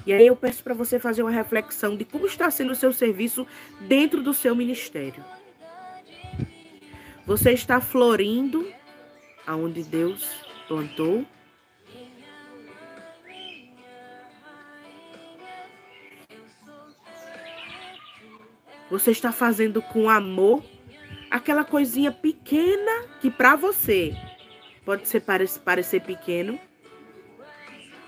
E 0.06 0.12
aí 0.12 0.24
eu 0.24 0.36
peço 0.36 0.62
para 0.62 0.72
você 0.72 1.00
fazer 1.00 1.22
uma 1.22 1.32
reflexão 1.32 1.96
de 1.96 2.04
como 2.04 2.26
está 2.26 2.48
sendo 2.52 2.70
o 2.70 2.76
seu 2.76 2.92
serviço 2.92 3.44
dentro 3.80 4.22
do 4.22 4.32
seu 4.32 4.54
ministério. 4.54 5.24
Você 7.26 7.50
está 7.50 7.80
florindo 7.80 8.64
aonde 9.44 9.82
Deus 9.82 10.46
plantou? 10.68 11.26
Você 18.90 19.10
está 19.10 19.32
fazendo 19.32 19.82
com 19.82 20.08
amor 20.08 20.62
aquela 21.30 21.64
coisinha 21.64 22.12
pequena 22.12 23.08
que 23.20 23.30
para 23.30 23.56
você 23.56 24.14
pode 24.84 25.08
ser 25.08 25.22
parecer 25.64 26.00
pequeno. 26.00 26.58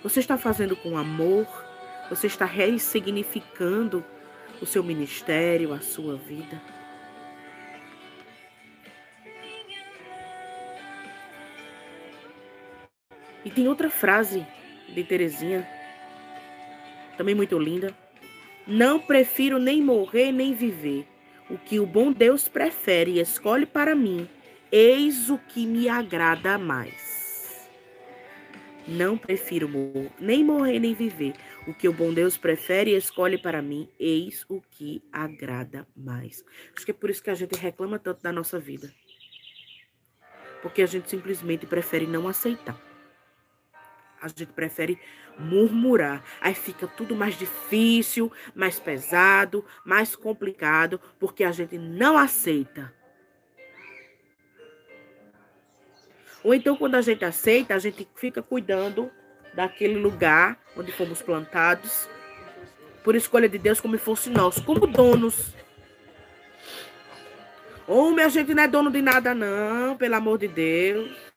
Você 0.02 0.20
está 0.20 0.38
fazendo 0.38 0.76
com 0.76 0.96
amor 0.96 1.46
você 2.08 2.26
está 2.26 2.44
ressignificando 2.44 4.04
o 4.60 4.66
seu 4.66 4.82
ministério, 4.82 5.72
a 5.72 5.80
sua 5.80 6.16
vida. 6.16 6.60
E 13.44 13.50
tem 13.50 13.68
outra 13.68 13.88
frase 13.88 14.46
de 14.88 15.04
Terezinha, 15.04 15.68
também 17.16 17.34
muito 17.34 17.58
linda. 17.58 17.94
Não 18.70 19.00
prefiro 19.00 19.58
nem 19.58 19.82
morrer 19.82 20.30
nem 20.30 20.52
viver. 20.52 21.08
O 21.48 21.56
que 21.56 21.80
o 21.80 21.86
bom 21.86 22.12
Deus 22.12 22.48
prefere 22.48 23.12
e 23.12 23.18
escolhe 23.18 23.64
para 23.64 23.94
mim, 23.94 24.28
eis 24.70 25.30
o 25.30 25.38
que 25.38 25.64
me 25.64 25.88
agrada 25.88 26.58
mais. 26.58 27.66
Não 28.86 29.16
prefiro 29.16 29.66
morrer, 29.66 30.10
nem 30.20 30.44
morrer 30.44 30.78
nem 30.80 30.92
viver. 30.92 31.32
O 31.66 31.72
que 31.72 31.88
o 31.88 31.94
bom 31.94 32.12
Deus 32.12 32.36
prefere 32.36 32.90
e 32.90 32.96
escolhe 32.96 33.38
para 33.38 33.62
mim, 33.62 33.88
eis 33.98 34.44
o 34.50 34.60
que 34.60 35.02
agrada 35.10 35.88
mais. 35.96 36.44
Acho 36.76 36.84
que 36.84 36.90
é 36.90 36.94
por 36.94 37.08
isso 37.08 37.22
que 37.22 37.30
a 37.30 37.34
gente 37.34 37.58
reclama 37.58 37.98
tanto 37.98 38.22
da 38.22 38.30
nossa 38.30 38.58
vida. 38.58 38.92
Porque 40.60 40.82
a 40.82 40.86
gente 40.86 41.08
simplesmente 41.08 41.64
prefere 41.64 42.06
não 42.06 42.28
aceitar. 42.28 42.87
A 44.20 44.28
gente 44.28 44.46
prefere 44.46 44.98
murmurar. 45.38 46.22
Aí 46.40 46.54
fica 46.54 46.86
tudo 46.86 47.14
mais 47.14 47.38
difícil, 47.38 48.32
mais 48.54 48.80
pesado, 48.80 49.64
mais 49.84 50.16
complicado, 50.16 51.00
porque 51.18 51.44
a 51.44 51.52
gente 51.52 51.78
não 51.78 52.16
aceita. 52.18 52.92
Ou 56.42 56.54
então, 56.54 56.76
quando 56.76 56.94
a 56.94 57.02
gente 57.02 57.24
aceita, 57.24 57.74
a 57.74 57.78
gente 57.78 58.08
fica 58.14 58.42
cuidando 58.42 59.10
daquele 59.54 59.98
lugar 59.98 60.58
onde 60.76 60.92
fomos 60.92 61.20
plantados, 61.20 62.08
por 63.02 63.14
escolha 63.16 63.48
de 63.48 63.58
Deus, 63.58 63.80
como 63.80 63.98
se 63.98 64.04
fosse 64.04 64.30
nosso, 64.30 64.62
como 64.64 64.86
donos. 64.86 65.54
Homem, 67.86 68.24
a 68.24 68.28
gente 68.28 68.52
não 68.54 68.62
é 68.62 68.68
dono 68.68 68.90
de 68.90 69.00
nada, 69.00 69.34
não, 69.34 69.96
pelo 69.96 70.14
amor 70.14 70.38
de 70.38 70.46
Deus. 70.46 71.27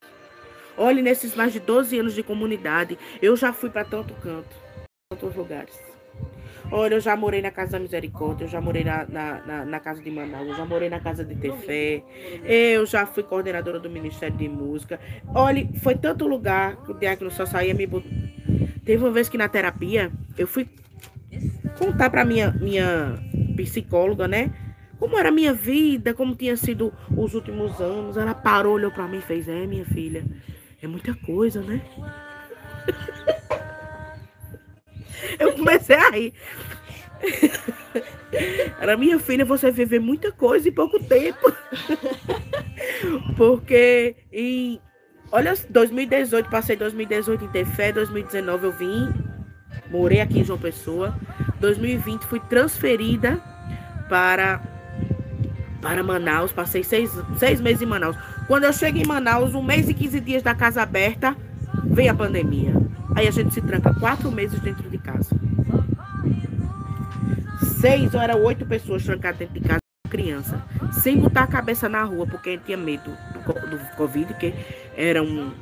Olhe, 0.78 1.02
nesses 1.02 1.36
mais 1.36 1.54
de 1.54 1.60
12 1.60 2.00
anos 2.00 2.14
de 2.14 2.24
comunidade, 2.24 2.98
eu 3.22 3.36
já 3.36 3.52
fui 3.52 3.70
para 3.70 3.84
tanto 3.84 4.14
canto, 4.16 4.56
tantos 5.10 5.36
lugares. 5.36 5.80
Olha, 6.72 6.96
eu 6.96 7.02
já 7.02 7.18
morei 7.18 7.42
na 7.42 7.52
Casa 7.52 7.74
da 7.74 7.80
Misericórdia, 7.80 8.46
eu 8.46 8.48
já 8.48 8.62
morei 8.62 8.84
na, 8.84 9.06
na, 9.06 9.46
na, 9.46 9.66
na 9.66 9.80
Casa 9.80 10.02
de 10.02 10.10
Manaus, 10.10 10.48
eu 10.48 10.56
já 10.56 10.66
morei 10.66 10.90
na 10.90 11.02
Casa 11.02 11.26
de 11.26 11.36
Tefé, 11.36 12.02
eu 12.46 12.86
já 12.86 13.06
fui 13.06 13.24
coordenadora 13.24 13.78
do 13.78 13.90
Ministério 13.90 14.38
de 14.38 14.48
Música. 14.48 15.00
Olha, 15.36 15.68
foi 15.82 15.96
tanto 15.96 16.26
lugar 16.26 16.78
que 16.84 16.92
o 16.92 16.94
diácono 16.94 17.30
só 17.30 17.46
saía 17.46 17.74
me 17.74 17.86
botou. 17.86 18.10
Teve 18.86 19.04
uma 19.04 19.12
vez 19.12 19.28
que 19.28 19.38
na 19.38 19.50
terapia, 19.50 20.12
eu 20.38 20.48
fui 20.48 20.68
contar 21.78 22.10
para 22.10 22.24
minha, 22.24 22.52
minha 22.52 23.20
psicóloga, 23.56 24.28
né? 24.28 24.52
Como 24.98 25.18
era 25.18 25.30
a 25.30 25.32
minha 25.32 25.54
vida, 25.54 26.14
como 26.14 26.36
tinha 26.36 26.56
sido 26.56 26.94
os 27.18 27.34
últimos 27.34 27.82
anos. 27.82 28.18
Ela 28.18 28.34
parou, 28.34 28.76
olhou 28.76 28.92
para 28.92 29.08
mim 29.08 29.18
e 29.18 29.22
fez: 29.22 29.48
É, 29.48 29.66
minha 29.66 29.86
filha, 29.86 30.24
é 30.82 30.88
muita 30.88 31.14
coisa, 31.14 31.62
né? 31.62 31.82
Eu 35.40 35.54
comecei 35.54 35.96
a 35.96 36.10
rir. 36.10 36.34
Era 38.80 38.98
minha 38.98 39.20
filha, 39.20 39.46
você 39.46 39.70
viver 39.72 40.00
muita 40.00 40.32
coisa 40.32 40.68
em 40.68 40.72
pouco 40.72 41.00
tempo. 41.04 41.52
Porque 43.38 44.16
em. 44.32 44.82
Olha, 45.32 45.54
2018, 45.70 46.50
passei 46.50 46.76
2018 46.76 47.46
em 47.46 47.48
ter 47.50 47.66
fé, 47.66 47.92
2019 47.94 48.66
eu 48.66 48.72
vim, 48.74 49.14
morei 49.90 50.20
aqui 50.20 50.40
em 50.40 50.44
João 50.44 50.60
Pessoa. 50.60 51.16
2020 51.60 52.24
fui 52.24 52.40
transferida 52.42 53.42
para, 54.10 54.62
para 55.82 56.04
Manaus, 56.04 56.52
passei 56.52 56.84
seis, 56.84 57.12
seis 57.38 57.62
meses 57.62 57.82
em 57.82 57.86
Manaus. 57.86 58.18
Quando 58.52 58.66
eu 58.66 58.74
chego 58.74 58.98
em 58.98 59.06
Manaus, 59.06 59.56
um 59.56 59.64
mês 59.64 59.88
e 59.88 59.94
15 59.94 60.20
dias 60.20 60.44
da 60.44 60.54
casa 60.54 60.82
aberta, 60.82 61.38
vem 61.86 62.10
a 62.10 62.14
pandemia. 62.14 62.74
Aí 63.16 63.26
a 63.26 63.32
gente 63.32 63.54
se 63.54 63.62
tranca 63.62 63.94
quatro 63.98 64.30
meses 64.30 64.60
dentro 64.60 64.90
de 64.90 64.98
casa. 64.98 65.34
Seis 67.80 68.14
ou 68.14 68.20
eram 68.20 68.44
oito 68.44 68.66
pessoas 68.66 69.06
trancadas 69.06 69.40
dentro 69.40 69.54
de 69.54 69.62
casa, 69.62 69.80
criança, 70.10 70.62
sem 71.02 71.18
botar 71.18 71.44
a 71.44 71.48
cabeça 71.48 71.88
na 71.88 72.04
rua, 72.04 72.28
porque 72.28 72.58
tinha 72.58 72.76
medo 72.76 73.18
do, 73.34 73.70
do 73.70 73.96
Covid, 73.96 74.34
que 74.34 74.54
eram 74.98 75.54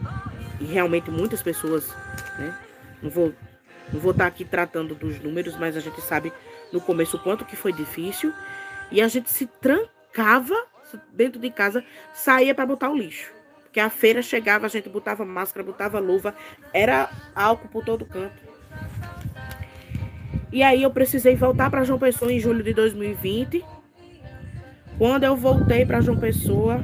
realmente 0.59 1.11
muitas 1.11 1.43
pessoas, 1.43 1.95
né? 2.39 2.57
Não 3.03 3.11
vou, 3.11 3.31
não 3.93 3.99
vou 3.99 4.13
estar 4.13 4.25
aqui 4.25 4.43
tratando 4.43 4.95
dos 4.95 5.19
números, 5.19 5.55
mas 5.59 5.77
a 5.77 5.79
gente 5.79 6.01
sabe 6.01 6.33
no 6.73 6.81
começo 6.81 7.17
o 7.17 7.19
quanto 7.19 7.45
que 7.45 7.55
foi 7.55 7.71
difícil. 7.71 8.33
E 8.91 8.99
a 8.99 9.07
gente 9.07 9.29
se 9.29 9.45
trancava 9.45 10.55
dentro 11.13 11.39
de 11.39 11.49
casa, 11.49 11.83
saía 12.13 12.55
para 12.55 12.65
botar 12.65 12.89
o 12.89 12.97
lixo. 12.97 13.31
Porque 13.63 13.79
a 13.79 13.89
feira 13.89 14.21
chegava, 14.21 14.65
a 14.65 14.69
gente 14.69 14.89
botava 14.89 15.23
máscara, 15.23 15.65
botava 15.65 15.99
luva, 15.99 16.33
era 16.73 17.09
álcool 17.35 17.67
por 17.67 17.85
todo 17.85 18.05
canto. 18.05 18.49
E 20.51 20.63
aí 20.63 20.81
eu 20.81 20.89
precisei 20.89 21.35
voltar 21.35 21.69
para 21.69 21.83
João 21.83 21.99
Pessoa 21.99 22.33
em 22.33 22.39
julho 22.39 22.63
de 22.63 22.73
2020. 22.73 23.63
Quando 24.97 25.23
eu 25.23 25.35
voltei 25.35 25.85
para 25.85 26.01
João 26.01 26.17
Pessoa, 26.17 26.83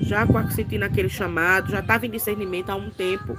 já 0.00 0.26
sentindo 0.50 0.84
aquele 0.84 1.08
chamado, 1.08 1.70
já 1.70 1.80
estava 1.80 2.06
em 2.06 2.10
discernimento 2.10 2.68
há 2.68 2.76
um 2.76 2.90
tempo 2.90 3.36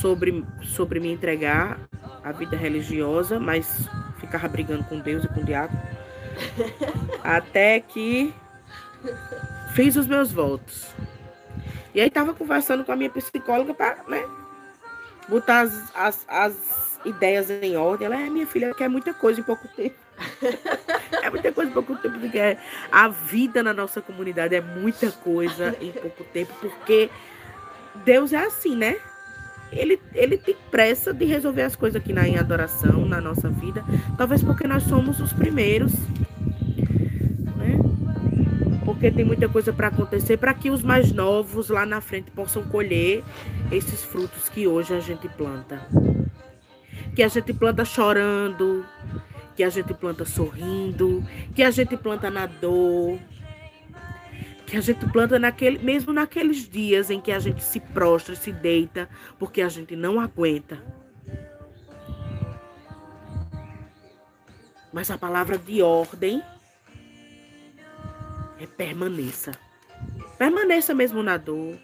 sobre, 0.00 0.44
sobre 0.62 0.98
me 0.98 1.12
entregar 1.12 1.78
à 2.24 2.32
vida 2.32 2.56
religiosa, 2.56 3.38
mas 3.38 3.88
ficava 4.18 4.48
brigando 4.48 4.84
com 4.84 4.98
Deus 4.98 5.24
e 5.24 5.28
com 5.28 5.40
o 5.40 5.44
diabo. 5.44 5.76
Até 7.22 7.80
que 7.80 8.32
fiz 9.74 9.96
os 9.96 10.06
meus 10.06 10.32
votos. 10.32 10.94
E 11.94 12.00
aí 12.00 12.10
tava 12.10 12.34
conversando 12.34 12.84
com 12.84 12.92
a 12.92 12.96
minha 12.96 13.10
psicóloga 13.10 13.74
para, 13.74 13.98
né, 14.08 14.24
botar 15.28 15.60
as, 15.60 15.92
as, 15.94 16.24
as, 16.28 16.90
ideias 17.04 17.50
em 17.50 17.76
ordem. 17.76 18.06
Ela 18.06 18.20
é 18.20 18.28
minha 18.28 18.46
filha, 18.46 18.74
quer 18.74 18.88
muita 18.88 19.14
coisa 19.14 19.40
em 19.40 19.42
pouco 19.42 19.66
tempo. 19.68 19.96
é 21.22 21.30
muita 21.30 21.50
coisa 21.50 21.70
em 21.70 21.74
pouco 21.74 21.96
tempo, 21.96 22.18
porque 22.18 22.58
a 22.92 23.08
vida 23.08 23.62
na 23.62 23.72
nossa 23.72 24.02
comunidade 24.02 24.54
é 24.54 24.60
muita 24.60 25.10
coisa 25.10 25.74
em 25.80 25.92
pouco 25.92 26.24
tempo, 26.24 26.52
porque 26.60 27.08
Deus 28.04 28.32
é 28.32 28.44
assim, 28.44 28.76
né? 28.76 28.98
Ele, 29.72 30.00
ele 30.14 30.36
tem 30.36 30.56
pressa 30.70 31.14
de 31.14 31.24
resolver 31.24 31.62
as 31.62 31.76
coisas 31.76 32.00
aqui 32.00 32.12
na 32.12 32.26
em 32.26 32.36
adoração, 32.36 33.06
na 33.06 33.20
nossa 33.20 33.48
vida. 33.48 33.84
Talvez 34.18 34.42
porque 34.42 34.66
nós 34.66 34.82
somos 34.82 35.20
os 35.20 35.32
primeiros 35.32 35.92
porque 39.00 39.12
tem 39.12 39.24
muita 39.24 39.48
coisa 39.48 39.72
para 39.72 39.88
acontecer 39.88 40.36
para 40.36 40.52
que 40.52 40.68
os 40.68 40.82
mais 40.82 41.10
novos 41.10 41.70
lá 41.70 41.86
na 41.86 42.02
frente 42.02 42.30
possam 42.32 42.62
colher 42.64 43.24
esses 43.72 44.04
frutos 44.04 44.50
que 44.50 44.66
hoje 44.66 44.92
a 44.92 45.00
gente 45.00 45.26
planta. 45.26 45.88
Que 47.16 47.22
a 47.22 47.28
gente 47.28 47.54
planta 47.54 47.82
chorando, 47.82 48.84
que 49.56 49.64
a 49.64 49.70
gente 49.70 49.94
planta 49.94 50.26
sorrindo, 50.26 51.24
que 51.54 51.62
a 51.62 51.70
gente 51.70 51.96
planta 51.96 52.30
na 52.30 52.44
dor, 52.44 53.18
que 54.66 54.76
a 54.76 54.82
gente 54.82 55.06
planta 55.06 55.38
naquele, 55.38 55.78
mesmo 55.78 56.12
naqueles 56.12 56.68
dias 56.68 57.08
em 57.08 57.22
que 57.22 57.32
a 57.32 57.38
gente 57.38 57.62
se 57.62 57.80
prostra, 57.80 58.36
se 58.36 58.52
deita, 58.52 59.08
porque 59.38 59.62
a 59.62 59.68
gente 59.70 59.96
não 59.96 60.20
aguenta. 60.20 60.78
Mas 64.92 65.10
a 65.10 65.16
palavra 65.16 65.56
de 65.56 65.80
ordem 65.80 66.42
é 68.60 68.66
permaneça. 68.66 69.52
Permaneça 70.36 70.94
mesmo 70.94 71.22
na 71.22 71.38
dor. 71.38 71.78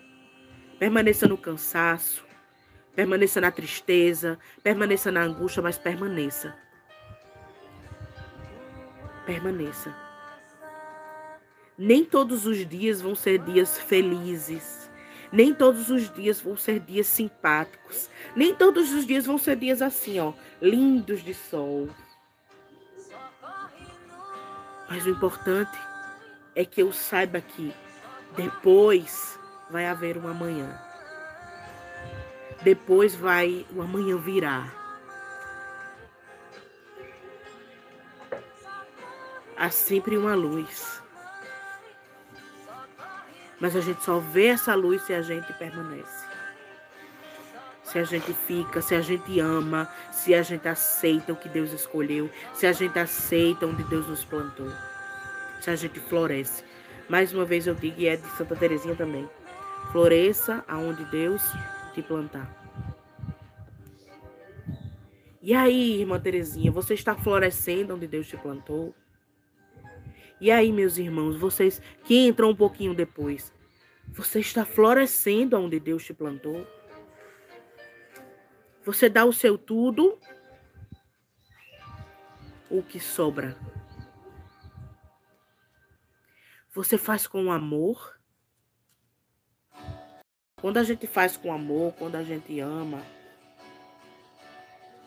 Permaneça 0.79 1.27
no 1.27 1.39
cansaço. 1.39 2.23
Permaneça 2.95 3.41
na 3.41 3.51
tristeza. 3.51 4.39
Permaneça 4.63 5.11
na 5.11 5.23
angústia, 5.23 5.63
mas 5.63 5.79
permaneça. 5.79 6.55
Permaneça. 9.25 9.97
Nem 11.79 12.05
todos 12.05 12.47
os 12.47 12.67
dias 12.67 13.01
vão 13.01 13.15
ser 13.15 13.39
dias 13.39 13.79
felizes. 13.79 14.91
Nem 15.33 15.55
todos 15.55 15.89
os 15.91 16.13
dias 16.15 16.41
vão 16.41 16.57
ser 16.57 16.81
dias 16.81 17.07
simpáticos. 17.07 18.11
Nem 18.35 18.55
todos 18.55 18.93
os 18.93 19.07
dias 19.07 19.25
vão 19.25 19.39
ser 19.39 19.57
dias 19.57 19.81
assim, 19.81 20.21
ó, 20.21 20.35
lindos 20.61 21.23
de 21.23 21.33
sol. 21.33 21.89
Mas 24.89 25.05
o 25.05 25.11
importante 25.11 25.77
é 26.57 26.65
que 26.65 26.81
eu 26.81 26.91
saiba 26.91 27.39
que 27.39 27.73
depois 28.35 29.39
vai 29.71 29.87
haver 29.87 30.17
um 30.17 30.27
amanhã. 30.27 30.81
Depois 32.63 33.15
vai, 33.15 33.67
o 33.75 33.83
amanhã 33.83 34.17
virá. 34.17 34.73
Há 39.55 39.71
sempre 39.71 40.17
uma 40.17 40.35
luz. 40.35 41.03
Mas 43.61 43.77
a 43.77 43.81
gente 43.81 44.03
só 44.03 44.19
vê 44.19 44.47
essa 44.47 44.75
luz 44.75 45.03
se 45.03 45.13
a 45.13 45.21
gente 45.21 45.53
permanece. 45.55 46.27
Se 47.85 47.99
a 47.99 48.05
gente 48.05 48.33
fica, 48.33 48.81
se 48.81 48.95
a 48.95 49.01
gente 49.03 49.39
ama, 49.41 49.89
se 50.11 50.35
a 50.35 50.43
gente 50.43 50.67
aceita 50.67 51.33
o 51.33 51.37
que 51.37 51.49
Deus 51.49 51.71
escolheu, 51.73 52.31
se 52.55 52.67
a 52.67 52.73
gente 52.73 52.99
aceita 52.99 53.67
onde 53.67 53.85
Deus 53.85 54.09
nos 54.09 54.25
plantou, 54.25 54.71
a 55.71 55.77
gente 55.77 56.01
floresce. 56.01 56.65
Mais 57.09 57.33
uma 57.33 57.45
vez 57.45 57.67
eu 57.67 57.75
digo, 57.75 58.01
e 58.01 58.07
é 58.07 58.17
de 58.17 58.27
Santa 58.37 58.57
Terezinha 58.57 58.95
também. 58.97 59.29
Floresça 59.93 60.65
aonde 60.67 61.05
Deus 61.07 61.43
te 61.95 62.03
plantar. 62.03 62.67
E 65.41 65.55
aí, 65.55 66.01
irmã 66.01 66.19
Terezinha, 66.19 66.73
você 66.73 66.95
está 66.95 67.15
florescendo 67.15 67.95
onde 67.95 68.07
Deus 68.09 68.27
te 68.27 68.37
plantou? 68.37 68.93
E 70.41 70.51
aí, 70.51 70.73
meus 70.73 70.99
irmãos, 70.99 71.37
vocês 71.37 71.81
que 72.05 72.27
entram 72.27 72.51
um 72.51 72.57
pouquinho 72.57 72.95
depois, 72.95 73.53
você 74.09 74.41
está 74.41 74.65
florescendo 74.65 75.57
onde 75.57 75.79
Deus 75.79 76.05
te 76.05 76.13
plantou? 76.13 76.67
Você 78.85 79.09
dá 79.09 79.25
o 79.25 79.33
seu 79.33 79.57
tudo? 79.57 80.19
O 82.69 82.83
que 82.83 82.99
sobra? 82.99 83.57
Você 86.77 86.99
faz 86.99 87.27
com 87.27 87.51
amor? 87.51 88.21
Quando 90.61 90.77
a 90.77 90.83
gente 90.83 91.07
faz 91.07 91.35
com 91.35 91.51
amor, 91.51 91.95
quando 91.95 92.17
a 92.17 92.23
gente 92.23 92.61
ama, 92.61 93.03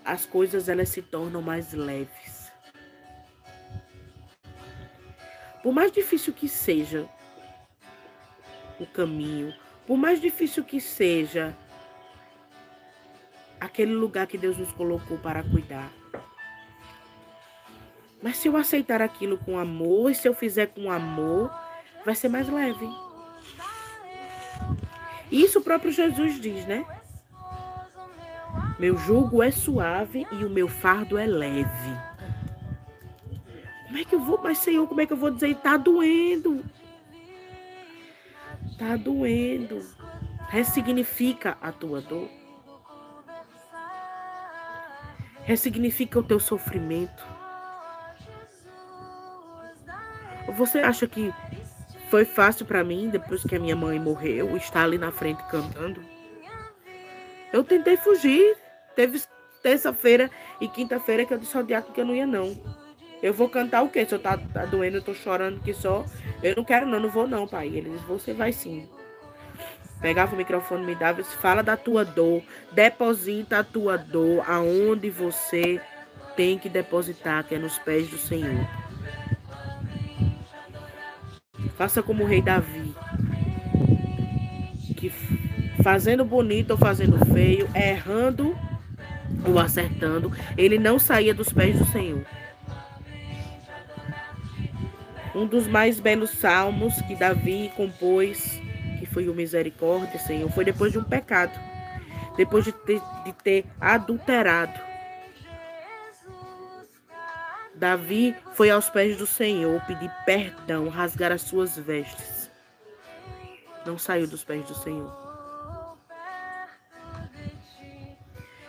as 0.04 0.26
coisas 0.26 0.68
elas 0.68 0.90
se 0.90 1.04
tornam 1.04 1.44
mais 1.44 1.72
leves. 1.72 2.52
Por 5.62 5.72
mais 5.72 5.92
difícil 5.92 6.34
que 6.34 6.50
seja 6.50 7.08
o 8.80 8.88
caminho, 8.88 9.54
por 9.86 9.96
mais 9.96 10.20
difícil 10.20 10.64
que 10.66 10.82
seja 10.82 11.56
aquele 13.60 13.94
lugar 13.94 14.26
que 14.26 14.40
Deus 14.40 14.58
nos 14.58 14.72
colocou 14.72 15.20
para 15.20 15.44
cuidar. 15.44 15.94
Mas 18.22 18.38
se 18.38 18.48
eu 18.48 18.58
aceitar 18.58 19.02
aquilo 19.02 19.38
com 19.38 19.58
amor, 19.58 20.12
e 20.12 20.16
se 20.16 20.28
eu 20.28 20.34
fizer 20.34 20.68
com 20.68 20.92
amor, 20.92 21.50
vai 22.06 22.16
ser 22.16 22.30
mais 22.30 22.50
leve. 22.50 22.90
Isso 25.32 25.60
o 25.60 25.64
próprio 25.64 25.92
Jesus 25.92 26.40
diz, 26.40 26.66
né? 26.66 26.86
Meu 28.80 28.98
jugo 28.98 29.44
é 29.44 29.52
suave 29.52 30.26
e 30.32 30.44
o 30.44 30.50
meu 30.50 30.68
fardo 30.68 31.18
é 31.18 31.26
leve. 31.26 31.98
Como 33.86 33.98
é 33.98 34.06
que 34.06 34.16
eu 34.16 34.20
vou, 34.20 34.40
mas 34.42 34.58
Senhor, 34.60 34.88
como 34.88 35.02
é 35.02 35.06
que 35.06 35.14
eu 35.14 35.18
vou 35.18 35.32
dizer? 35.32 35.56
Tá 35.56 35.78
doendo. 35.78 36.64
Tá 38.78 38.96
doendo. 38.96 39.86
Ressignifica 40.50 41.58
a 41.62 41.72
tua 41.72 42.02
dor. 42.02 42.30
Ressignifica 45.44 46.20
o 46.20 46.24
teu 46.24 46.40
sofrimento. 46.40 47.39
Você 50.60 50.80
acha 50.80 51.08
que 51.08 51.34
foi 52.10 52.26
fácil 52.26 52.66
para 52.66 52.84
mim 52.84 53.10
depois 53.10 53.46
que 53.46 53.56
a 53.56 53.60
minha 53.60 53.78
mãe 53.78 53.98
morreu 53.98 54.58
estar 54.58 54.84
ali 54.84 54.98
na 54.98 55.10
frente 55.10 55.42
cantando? 55.50 56.02
Eu 57.54 57.64
tentei 57.64 57.96
fugir. 57.96 58.58
Teve 58.94 59.22
terça-feira 59.64 60.30
e 60.60 60.68
quinta-feira 60.68 61.26
que 61.26 61.34
eu 61.34 61.38
disse 61.38 61.56
ao 61.56 61.64
diácono 61.64 61.94
que 61.94 62.02
eu 62.02 62.06
não 62.06 62.14
ia 62.14 62.28
não. 62.28 62.58
Eu 63.24 63.34
vou 63.34 63.48
cantar 63.48 63.84
o 63.84 63.90
quê? 63.90 64.06
Se 64.06 64.14
eu 64.14 64.20
tá, 64.20 64.38
tá 64.38 64.66
doendo, 64.66 64.98
eu 64.98 65.02
tô 65.02 65.14
chorando 65.14 65.62
que 65.62 65.74
só. 65.74 66.06
Eu 66.44 66.58
não 66.58 66.66
quero, 66.66 66.86
não, 66.86 67.00
não 67.00 67.10
vou, 67.10 67.26
não, 67.26 67.48
pai. 67.48 67.68
Ele 67.68 67.92
disse, 67.92 68.04
você 68.04 68.34
vai 68.34 68.52
sim. 68.52 68.86
Pegava 70.02 70.34
o 70.34 70.38
microfone, 70.38 70.86
me 70.86 70.96
dava, 70.96 71.22
disse, 71.22 71.38
fala 71.38 71.64
da 71.64 71.78
tua 71.78 72.04
dor, 72.04 72.44
deposita 72.74 73.60
a 73.60 73.64
tua 73.64 73.98
dor 73.98 74.44
aonde 74.46 75.10
você 75.10 75.80
tem 76.36 76.60
que 76.60 76.68
depositar, 76.68 77.46
que 77.46 77.56
é 77.56 77.58
nos 77.58 77.80
pés 77.80 78.10
do 78.10 78.18
Senhor. 78.18 78.89
Faça 81.80 82.04
como 82.04 82.26
o 82.26 82.28
rei 82.28 82.42
Davi, 82.42 82.94
que 84.98 85.10
fazendo 85.82 86.26
bonito 86.26 86.72
ou 86.72 86.78
fazendo 86.78 87.18
feio, 87.28 87.70
errando 87.74 88.54
ou 89.46 89.58
acertando, 89.58 90.30
ele 90.58 90.78
não 90.78 91.00
saía 91.00 91.34
dos 91.34 91.54
pés 91.54 91.80
do 91.80 91.86
Senhor. 91.86 92.26
Um 95.34 95.48
dos 95.48 95.68
mais 95.68 96.02
belos 96.02 96.32
salmos 96.32 97.02
que 97.04 97.16
Davi 97.16 97.72
compôs, 97.78 98.60
que 99.00 99.06
foi 99.06 99.30
o 99.30 99.34
Misericórdia, 99.34 100.20
Senhor, 100.20 100.52
foi 100.52 100.66
depois 100.66 100.92
de 100.92 101.00
um 101.00 101.04
pecado, 101.06 101.58
depois 102.36 102.66
de 102.66 102.74
ter, 102.74 103.00
de 103.24 103.32
ter 103.32 103.66
adulterado. 103.80 104.89
Davi 107.80 108.36
foi 108.56 108.70
aos 108.70 108.90
pés 108.90 109.16
do 109.16 109.26
Senhor 109.26 109.82
pedir 109.88 110.12
perdão, 110.26 110.90
rasgar 110.90 111.32
as 111.32 111.44
suas 111.44 111.78
vestes. 111.78 112.52
Não 113.86 113.98
saiu 113.98 114.28
dos 114.28 114.44
pés 114.44 114.66
do 114.66 114.76
Senhor. 114.76 115.10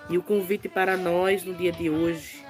E 0.08 0.16
o 0.16 0.22
convite 0.22 0.68
para 0.68 0.96
nós 0.96 1.42
no 1.42 1.52
dia 1.54 1.72
de 1.72 1.90
hoje 1.90 2.40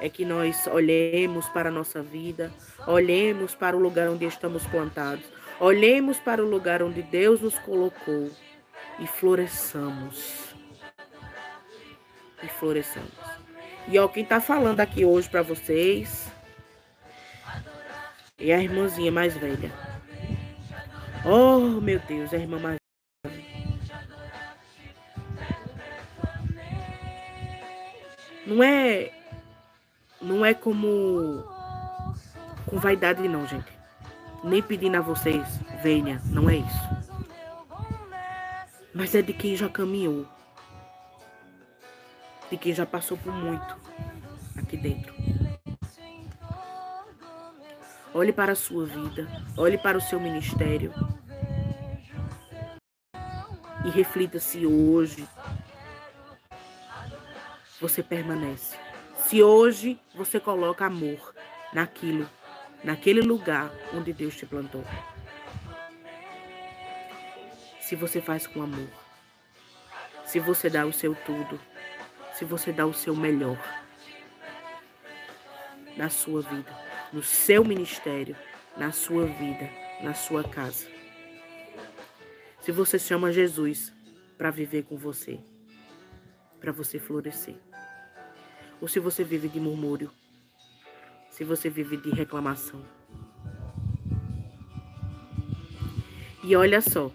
é 0.00 0.08
que 0.08 0.24
nós 0.24 0.68
olhemos 0.68 1.48
para 1.48 1.68
a 1.68 1.72
nossa 1.72 2.00
vida, 2.00 2.52
olhemos 2.86 3.56
para 3.56 3.76
o 3.76 3.80
lugar 3.80 4.08
onde 4.08 4.24
estamos 4.24 4.64
plantados, 4.68 5.24
olhemos 5.58 6.20
para 6.20 6.44
o 6.44 6.48
lugar 6.48 6.80
onde 6.80 7.02
Deus 7.02 7.40
nos 7.40 7.58
colocou 7.58 8.30
e 9.00 9.06
floresçamos. 9.08 10.54
E 12.40 12.46
floresçamos. 12.46 13.33
E 13.86 13.98
ó, 13.98 14.08
quem 14.08 14.22
está 14.22 14.40
falando 14.40 14.80
aqui 14.80 15.04
hoje 15.04 15.28
para 15.28 15.42
vocês 15.42 16.30
é 18.38 18.54
a 18.54 18.62
irmãzinha 18.62 19.12
mais 19.12 19.36
velha. 19.36 19.72
Oh, 21.24 21.80
meu 21.80 21.98
Deus, 22.00 22.32
a 22.32 22.36
irmã 22.36 22.58
mais 22.58 22.76
velha. 22.76 23.44
Não 28.46 28.62
é 28.62 29.10
não 30.20 30.44
é 30.44 30.54
como 30.54 31.44
com 32.66 32.78
vaidade 32.78 33.26
não, 33.28 33.46
gente. 33.46 33.72
Nem 34.42 34.62
pedindo 34.62 34.96
a 34.96 35.00
vocês, 35.00 35.46
venha, 35.82 36.20
não 36.26 36.48
é 36.48 36.56
isso. 36.56 37.04
Mas 38.94 39.14
é 39.14 39.22
de 39.22 39.32
quem 39.32 39.56
já 39.56 39.68
caminhou. 39.68 40.26
De 42.50 42.56
quem 42.56 42.72
já 42.72 42.86
passou 42.86 43.16
por 43.16 43.32
muito 43.32 43.76
aqui 44.56 44.76
dentro. 44.76 45.14
Olhe 48.12 48.32
para 48.32 48.52
a 48.52 48.56
sua 48.56 48.86
vida, 48.86 49.26
olhe 49.56 49.76
para 49.76 49.98
o 49.98 50.00
seu 50.00 50.20
ministério. 50.20 50.92
E 53.84 53.90
reflita 53.90 54.38
se 54.38 54.64
hoje 54.64 55.28
você 57.80 58.02
permanece. 58.02 58.76
Se 59.16 59.42
hoje 59.42 60.00
você 60.14 60.38
coloca 60.38 60.86
amor 60.86 61.34
naquilo, 61.72 62.28
naquele 62.84 63.20
lugar 63.20 63.70
onde 63.92 64.12
Deus 64.12 64.36
te 64.36 64.46
plantou. 64.46 64.84
Se 67.80 67.96
você 67.96 68.20
faz 68.20 68.46
com 68.46 68.62
amor. 68.62 68.88
Se 70.24 70.38
você 70.38 70.70
dá 70.70 70.86
o 70.86 70.92
seu 70.92 71.14
tudo. 71.14 71.60
Se 72.34 72.44
você 72.44 72.72
dá 72.72 72.84
o 72.86 72.92
seu 72.92 73.14
melhor. 73.14 73.58
na 75.96 76.08
sua 76.08 76.42
vida, 76.42 76.76
no 77.12 77.22
seu 77.22 77.64
ministério, 77.64 78.36
na 78.76 78.90
sua 78.90 79.26
vida, 79.26 79.70
na 80.02 80.14
sua 80.14 80.42
casa. 80.42 80.88
Se 82.60 82.72
você 82.72 82.98
chama 82.98 83.32
Jesus 83.32 83.92
para 84.36 84.50
viver 84.50 84.84
com 84.84 84.96
você, 84.96 85.38
para 86.60 86.72
você 86.72 86.98
florescer. 86.98 87.56
Ou 88.80 88.88
se 88.88 88.98
você 88.98 89.22
vive 89.22 89.48
de 89.48 89.60
murmúrio, 89.60 90.10
se 91.30 91.44
você 91.44 91.68
vive 91.70 91.96
de 91.96 92.10
reclamação. 92.10 92.84
E 96.42 96.54
olha 96.56 96.80
só, 96.80 97.10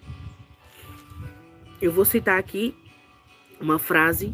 eu 1.82 1.92
vou 1.92 2.06
citar 2.06 2.40
aqui 2.40 2.76
uma 3.60 3.78
frase, 3.78 4.34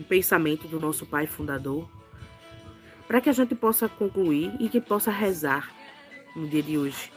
um 0.00 0.02
pensamento 0.02 0.66
do 0.66 0.80
nosso 0.80 1.04
pai 1.04 1.26
fundador, 1.26 1.86
para 3.06 3.20
que 3.20 3.28
a 3.28 3.32
gente 3.32 3.54
possa 3.54 3.86
concluir 3.86 4.50
e 4.58 4.68
que 4.68 4.80
possa 4.80 5.10
rezar 5.10 5.70
no 6.34 6.48
dia 6.48 6.62
de 6.62 6.78
hoje. 6.78 7.12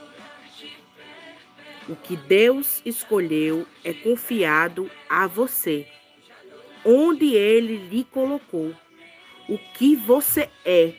O 1.88 1.96
que 1.96 2.17
Deus 2.17 2.82
escolheu 2.86 3.65
é 3.84 3.93
confiado 3.93 4.89
a 5.10 5.28
você, 5.28 5.88
onde 6.84 7.34
Ele 7.34 7.78
lhe 7.88 8.04
colocou. 8.04 8.74
O 9.48 9.58
que 9.58 9.96
você 9.96 10.50
é, 10.65 10.93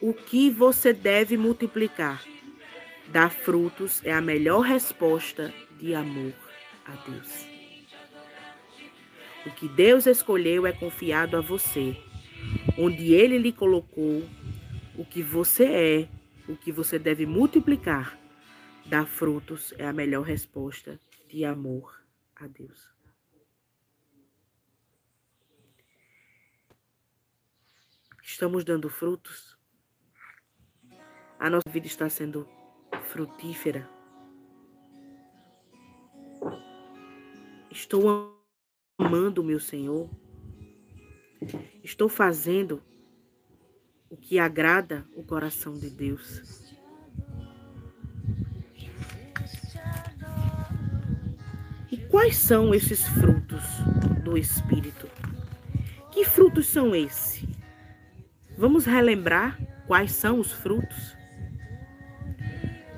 o 0.00 0.12
que 0.12 0.50
você 0.50 0.92
deve 0.92 1.36
multiplicar. 1.36 2.22
Dar 3.08 3.30
frutos 3.30 4.00
é 4.04 4.12
a 4.12 4.20
melhor 4.20 4.60
resposta 4.60 5.52
de 5.78 5.94
amor 5.94 6.32
a 6.86 6.92
Deus. 7.08 7.51
O 9.46 9.50
que 9.50 9.68
Deus 9.68 10.06
escolheu 10.06 10.66
é 10.66 10.72
confiado 10.72 11.36
a 11.36 11.40
você, 11.40 11.96
onde 12.78 13.12
Ele 13.12 13.38
lhe 13.38 13.52
colocou. 13.52 14.22
O 14.96 15.04
que 15.04 15.22
você 15.22 15.64
é, 15.64 16.08
o 16.48 16.56
que 16.56 16.70
você 16.70 16.98
deve 16.98 17.26
multiplicar 17.26 18.22
Dar 18.84 19.06
frutos 19.06 19.72
é 19.78 19.86
a 19.86 19.92
melhor 19.92 20.22
resposta 20.22 21.00
de 21.28 21.44
amor 21.44 22.02
a 22.36 22.46
Deus. 22.46 22.90
Estamos 28.22 28.64
dando 28.64 28.88
frutos? 28.88 29.56
A 31.38 31.48
nossa 31.48 31.68
vida 31.70 31.86
está 31.86 32.08
sendo 32.08 32.48
frutífera? 33.04 33.88
Estou 37.70 38.41
amando 39.04 39.42
o 39.42 39.44
meu 39.44 39.58
Senhor? 39.58 40.08
Estou 41.82 42.08
fazendo 42.08 42.82
o 44.08 44.16
que 44.16 44.38
agrada 44.38 45.04
o 45.16 45.22
coração 45.22 45.74
de 45.74 45.90
Deus? 45.90 46.62
Quais 52.12 52.36
são 52.36 52.74
esses 52.74 53.08
frutos 53.08 53.62
do 54.22 54.36
Espírito? 54.36 55.08
Que 56.10 56.26
frutos 56.26 56.66
são 56.66 56.94
esses? 56.94 57.42
Vamos 58.56 58.84
relembrar 58.84 59.58
quais 59.86 60.12
são 60.12 60.38
os 60.38 60.52
frutos? 60.52 61.16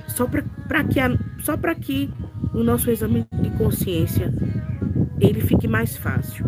Só 0.08 0.26
para 0.26 0.82
que, 0.84 1.00
que 1.80 2.10
o 2.52 2.64
nosso 2.64 2.90
exame 2.90 3.24
de 3.40 3.50
consciência 3.56 4.32
ele 5.20 5.40
fique 5.40 5.68
mais 5.68 5.96
fácil. 5.96 6.46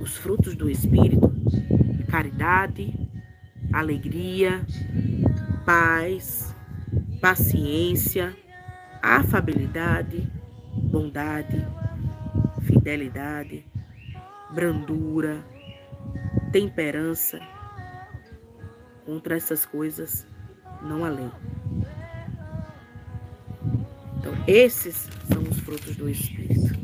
Os 0.00 0.16
frutos 0.16 0.54
do 0.54 0.70
Espírito, 0.70 1.32
caridade, 2.08 2.94
alegria, 3.72 4.64
paz, 5.64 6.54
paciência, 7.20 8.36
afabilidade, 9.02 10.30
bondade, 10.74 11.66
fidelidade, 12.62 13.64
brandura, 14.54 15.44
temperança. 16.52 17.40
Contra 19.04 19.36
essas 19.36 19.64
coisas 19.64 20.26
não 20.82 21.04
há 21.04 21.08
lei. 21.08 21.30
Então, 24.18 24.32
esses 24.48 25.08
são 25.32 25.42
os 25.42 25.58
frutos 25.60 25.96
do 25.96 26.08
Espírito. 26.08 26.75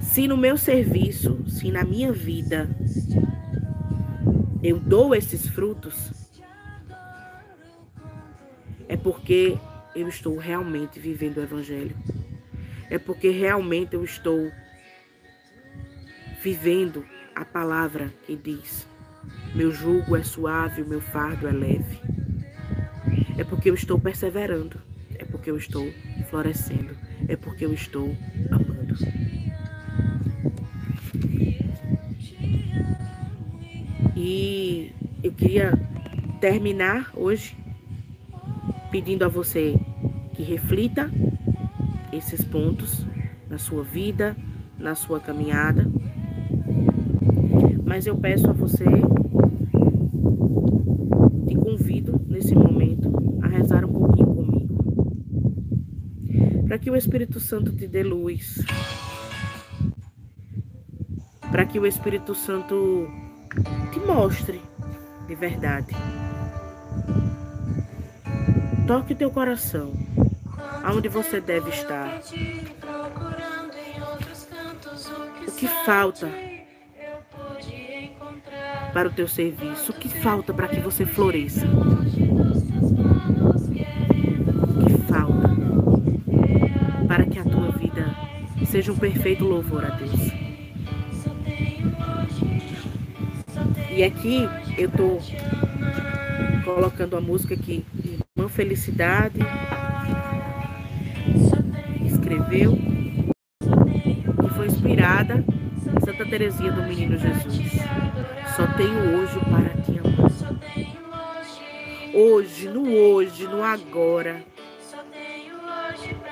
Se 0.00 0.26
no 0.26 0.36
meu 0.36 0.56
serviço, 0.56 1.44
se 1.48 1.70
na 1.70 1.84
minha 1.84 2.12
vida, 2.12 2.68
eu 4.62 4.78
dou 4.78 5.14
esses 5.14 5.46
frutos, 5.46 6.12
é 8.88 8.96
porque 8.96 9.58
eu 9.94 10.08
estou 10.08 10.36
realmente 10.36 10.98
vivendo 10.98 11.38
o 11.38 11.42
Evangelho 11.42 11.94
é 12.90 12.98
porque 12.98 13.30
realmente 13.30 13.94
eu 13.94 14.04
estou 14.04 14.50
vivendo 16.42 17.04
a 17.34 17.44
palavra 17.44 18.12
que 18.26 18.34
diz: 18.34 18.86
meu 19.54 19.70
jugo 19.70 20.16
é 20.16 20.22
suave, 20.22 20.82
o 20.82 20.88
meu 20.88 21.00
fardo 21.00 21.46
é 21.46 21.52
leve. 21.52 22.00
É 23.36 23.44
porque 23.44 23.70
eu 23.70 23.74
estou 23.74 24.00
perseverando, 24.00 24.80
é 25.14 25.24
porque 25.24 25.50
eu 25.50 25.56
estou 25.56 25.92
florescendo, 26.28 26.96
é 27.28 27.36
porque 27.36 27.64
eu 27.64 27.72
estou 27.72 28.16
E 34.30 34.92
eu 35.22 35.32
queria 35.32 35.72
terminar 36.38 37.10
hoje 37.16 37.56
pedindo 38.90 39.24
a 39.24 39.28
você 39.28 39.80
que 40.34 40.42
reflita 40.42 41.10
esses 42.12 42.44
pontos 42.44 43.06
na 43.48 43.56
sua 43.56 43.82
vida, 43.82 44.36
na 44.78 44.94
sua 44.94 45.18
caminhada. 45.18 45.90
Mas 47.86 48.06
eu 48.06 48.18
peço 48.18 48.50
a 48.50 48.52
você, 48.52 48.84
te 51.46 51.54
convido 51.54 52.20
nesse 52.28 52.54
momento 52.54 53.10
a 53.40 53.48
rezar 53.48 53.82
um 53.86 53.92
pouquinho 53.94 54.34
comigo. 54.34 54.74
Para 56.66 56.78
que 56.78 56.90
o 56.90 56.96
Espírito 56.96 57.40
Santo 57.40 57.72
te 57.72 57.86
dê 57.86 58.02
luz. 58.02 58.62
Para 61.50 61.64
que 61.64 61.80
o 61.80 61.86
Espírito 61.86 62.34
Santo 62.34 63.08
mostre 64.08 64.62
de 65.26 65.34
verdade. 65.34 65.94
Toque 68.86 69.12
o 69.12 69.16
teu 69.16 69.30
coração 69.30 69.92
aonde 70.82 71.10
você 71.10 71.42
deve 71.42 71.68
estar. 71.68 72.22
O 75.46 75.52
que 75.52 75.68
falta 75.84 76.26
para 78.94 79.08
o 79.08 79.12
teu 79.12 79.28
serviço? 79.28 79.92
O 79.92 79.94
que 79.94 80.08
falta 80.08 80.54
para 80.54 80.68
que 80.68 80.80
você 80.80 81.04
floresça? 81.04 81.66
O 81.66 82.06
que 84.86 85.02
falta 85.06 85.48
para 87.06 87.26
que 87.26 87.38
a 87.38 87.44
tua 87.44 87.70
vida 87.72 88.16
seja 88.64 88.90
um 88.90 88.96
perfeito 88.96 89.44
louvor 89.44 89.84
a 89.84 89.90
Deus? 89.90 90.27
E 93.98 94.04
aqui 94.04 94.48
eu 94.78 94.88
estou 94.88 95.20
colocando 96.64 97.16
a 97.16 97.20
música 97.20 97.54
aqui, 97.54 97.84
Irmã 98.36 98.48
Felicidade 98.48 99.40
escreveu 102.06 102.78
e 103.60 104.54
foi 104.54 104.66
inspirada 104.68 105.44
em 105.44 106.00
Santa 106.06 106.24
Teresinha 106.26 106.70
do 106.70 106.84
Menino 106.84 107.18
Jesus. 107.18 107.72
Só 108.54 108.68
tenho 108.76 109.18
hoje 109.18 109.40
para 109.40 109.82
te 109.82 109.98
amar. 109.98 110.30
Hoje, 112.14 112.68
no 112.68 112.94
hoje, 112.94 113.48
no 113.48 113.64
agora. 113.64 114.44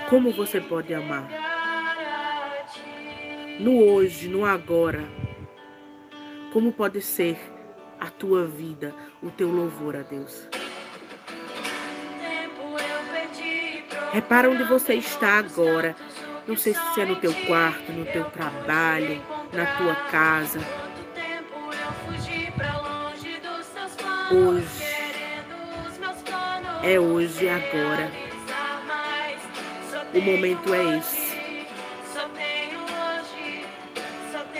Como 0.08 0.30
você 0.30 0.60
pode 0.60 0.94
amar? 0.94 1.28
No 3.58 3.76
hoje, 3.82 4.28
no 4.28 4.44
agora. 4.44 5.02
Como 6.52 6.70
pode 6.70 7.02
ser 7.02 7.55
a 8.00 8.06
tua 8.10 8.46
vida, 8.46 8.94
o 9.22 9.30
teu 9.30 9.50
louvor 9.50 9.96
a 9.96 10.02
Deus? 10.02 10.48
Repara 14.12 14.48
onde 14.48 14.64
você 14.64 14.94
está 14.94 15.38
agora. 15.38 15.96
Não 16.46 16.56
sei 16.56 16.74
se 16.74 17.00
é 17.00 17.04
no 17.04 17.16
teu 17.16 17.34
quarto, 17.46 17.92
no 17.92 18.06
teu 18.06 18.24
trabalho, 18.30 19.20
na 19.52 19.66
tua 19.76 19.94
casa. 20.10 20.60
Hoje. 24.30 24.86
É 26.82 27.00
hoje, 27.00 27.46
é 27.46 27.54
agora. 27.54 28.10
O 30.14 30.20
momento 30.20 30.72
é 30.72 30.98
esse. 30.98 31.36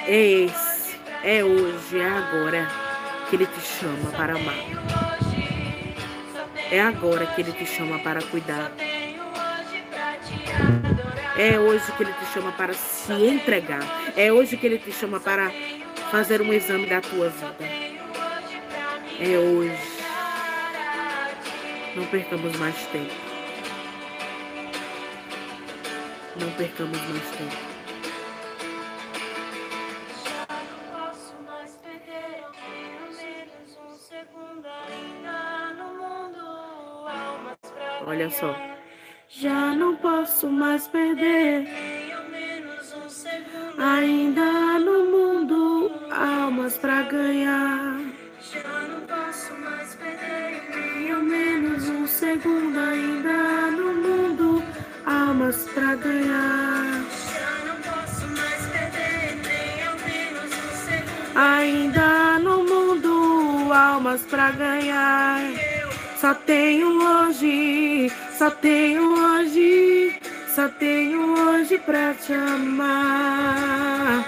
É 0.06 0.22
esse. 0.22 0.96
É 1.22 1.44
hoje, 1.44 1.98
é 1.98 2.08
agora 2.08 2.85
que 3.28 3.36
Ele 3.36 3.46
te 3.46 3.60
chama 3.60 4.10
para 4.12 4.34
amar. 4.34 4.54
É 6.70 6.80
agora 6.80 7.26
que 7.26 7.40
Ele 7.40 7.52
te 7.52 7.66
chama 7.66 7.98
para 7.98 8.22
cuidar. 8.22 8.72
É 11.36 11.58
hoje 11.58 11.92
que 11.92 12.02
Ele 12.02 12.12
te 12.12 12.26
chama 12.32 12.52
para 12.52 12.72
se 12.72 13.12
entregar. 13.12 13.82
É 14.16 14.32
hoje 14.32 14.56
que 14.56 14.66
Ele 14.66 14.78
te 14.78 14.92
chama 14.92 15.20
para 15.20 15.50
fazer 16.10 16.40
um 16.40 16.52
exame 16.52 16.86
da 16.86 17.00
tua 17.00 17.28
vida. 17.28 17.56
É 19.20 19.38
hoje. 19.38 19.96
Não 21.94 22.04
percamos 22.06 22.56
mais 22.56 22.76
tempo. 22.86 23.14
Não 26.38 26.50
percamos 26.52 27.00
mais 27.00 27.30
tempo. 27.30 27.75
Olha 38.16 38.30
só. 38.30 38.56
Já 39.28 39.74
não 39.74 39.94
posso 39.96 40.48
mais 40.48 40.88
perder. 40.88 41.68
Ainda 43.76 44.78
no 44.78 45.04
mundo, 45.04 45.92
almas 46.10 46.78
pra 46.78 47.02
ganhar. 47.02 48.00
Já 48.40 48.80
não 48.88 49.02
posso 49.02 49.52
mais 49.60 49.94
perder. 49.96 50.62
Nem 50.74 51.12
ao 51.12 51.20
menos 51.20 51.90
um 51.90 52.06
segundo, 52.06 52.78
ainda 52.78 53.70
no 53.72 53.92
mundo, 53.92 54.62
almas 55.04 55.68
pra 55.74 55.94
ganhar. 55.96 57.04
Já 57.34 57.66
não 57.66 57.76
posso 57.82 58.26
mais 58.28 58.66
perder. 58.68 59.42
Nem 59.44 59.86
ao 59.86 59.94
menos 60.08 60.52
um 60.64 60.72
segundo. 60.88 61.38
Ainda 61.38 62.38
no 62.38 62.64
mundo, 62.64 63.70
almas 63.74 64.22
pra 64.22 64.52
ganhar. 64.52 65.75
Só 66.20 66.34
tenho 66.34 66.98
hoje, 66.98 68.10
só 68.38 68.50
tenho 68.50 69.02
hoje, 69.12 70.18
só 70.54 70.66
tenho 70.66 71.34
hoje 71.34 71.76
pra 71.78 72.14
te 72.14 72.32
amar. 72.32 74.24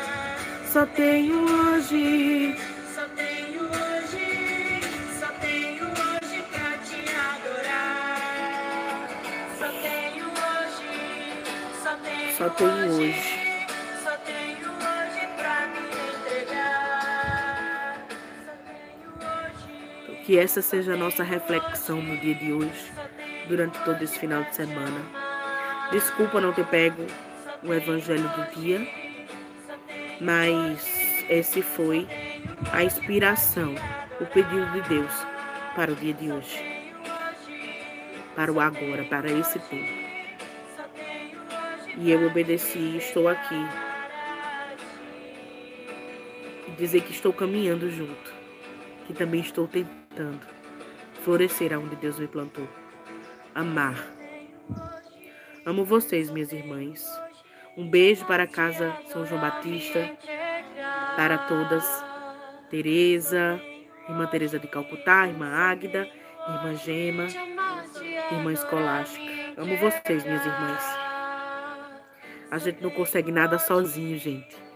Só 0.71 0.85
tenho 0.85 1.45
hoje, 1.45 2.55
só 2.95 3.03
tenho 3.17 3.63
hoje, 3.63 4.81
só 5.19 5.29
tenho 5.41 5.87
hoje 5.87 6.43
pra 6.53 6.77
te 6.85 7.03
adorar. 7.33 9.09
Só 9.59 9.69
tenho 9.69 10.27
hoje, 10.27 11.43
só 11.83 11.97
tenho, 11.97 12.37
só 12.37 12.51
tenho 12.51 12.97
hoje. 12.97 13.38
Que 20.29 20.39
essa 20.39 20.61
seja 20.61 20.93
a 20.93 20.97
nossa 20.99 21.23
reflexão 21.23 22.03
no 22.03 22.15
dia 22.19 22.35
de 22.35 22.53
hoje, 22.53 22.93
durante 23.49 23.83
todo 23.83 24.03
esse 24.03 24.19
final 24.19 24.43
de 24.43 24.55
semana. 24.55 25.01
Desculpa 25.91 26.39
não 26.39 26.53
ter 26.53 26.67
pego 26.67 27.07
o 27.63 27.73
evangelho 27.73 28.29
do 28.29 28.61
dia, 28.61 28.87
mas 30.21 30.87
esse 31.31 31.63
foi 31.63 32.07
a 32.75 32.85
inspiração, 32.85 33.75
o 34.21 34.27
pedido 34.27 34.71
de 34.73 34.83
Deus 34.83 35.11
para 35.75 35.93
o 35.93 35.95
dia 35.95 36.13
de 36.13 36.31
hoje, 36.31 36.63
para 38.37 38.53
o 38.53 38.61
agora, 38.61 39.05
para 39.05 39.31
esse 39.31 39.59
tempo. 39.59 39.95
E 41.97 42.11
eu 42.11 42.27
obedeci, 42.27 42.99
estou 42.99 43.29
aqui. 43.29 43.67
E 46.67 46.71
dizer 46.73 47.01
que 47.01 47.13
estou 47.13 47.33
caminhando 47.33 47.91
junto, 47.91 48.31
que 49.07 49.15
também 49.15 49.41
estou 49.41 49.67
tentando 49.67 49.98
plantando, 50.09 50.41
florescer 51.23 51.73
aonde 51.73 51.97
Deus 51.97 52.19
me 52.19 52.27
plantou. 52.27 52.69
Amar. 53.55 53.97
Amo 55.65 55.85
vocês, 55.85 56.31
minhas 56.31 56.53
irmãs. 56.53 57.07
Um 57.77 57.89
beijo 57.89 58.25
para 58.25 58.45
a 58.45 58.47
casa 58.47 58.97
São 59.07 59.25
João 59.27 59.41
Batista, 59.41 60.11
para 61.17 61.39
todas. 61.39 61.85
Tereza, 62.71 63.61
irmã 64.09 64.27
Tereza 64.27 64.59
de 64.59 64.69
Calcutá, 64.69 65.27
irmã 65.27 65.49
Águida, 65.49 66.07
irmã 66.47 66.75
Gema, 66.75 67.27
irmã 68.31 68.53
Escolástica. 68.53 69.25
Amo 69.57 69.77
vocês, 69.79 70.25
minhas 70.25 70.45
irmãs. 70.45 70.85
A 72.51 72.59
gente 72.59 72.83
não 72.83 72.91
consegue 72.91 73.33
nada 73.33 73.59
sozinho, 73.59 74.19
gente. 74.19 74.68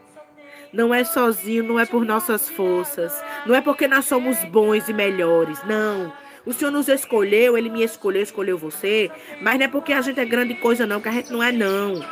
Não 0.72 0.94
é 0.94 1.04
sozinho, 1.04 1.62
não 1.64 1.78
é 1.78 1.84
por 1.84 2.04
nossas 2.04 2.48
forças, 2.48 3.12
não 3.44 3.54
é 3.54 3.60
porque 3.60 3.86
nós 3.86 4.06
somos 4.06 4.42
bons 4.44 4.88
e 4.88 4.92
melhores, 4.92 5.62
não. 5.66 6.10
O 6.46 6.52
Senhor 6.52 6.70
nos 6.70 6.88
escolheu, 6.88 7.58
Ele 7.58 7.68
me 7.68 7.84
escolheu, 7.84 8.22
escolheu 8.22 8.56
você, 8.56 9.10
mas 9.40 9.58
não 9.58 9.66
é 9.66 9.68
porque 9.68 9.92
a 9.92 10.00
gente 10.00 10.18
é 10.18 10.24
grande 10.24 10.54
coisa, 10.54 10.86
não, 10.86 11.00
que 11.00 11.08
a 11.08 11.12
gente 11.12 11.30
não 11.30 11.42
é, 11.42 11.52
não. 11.52 12.02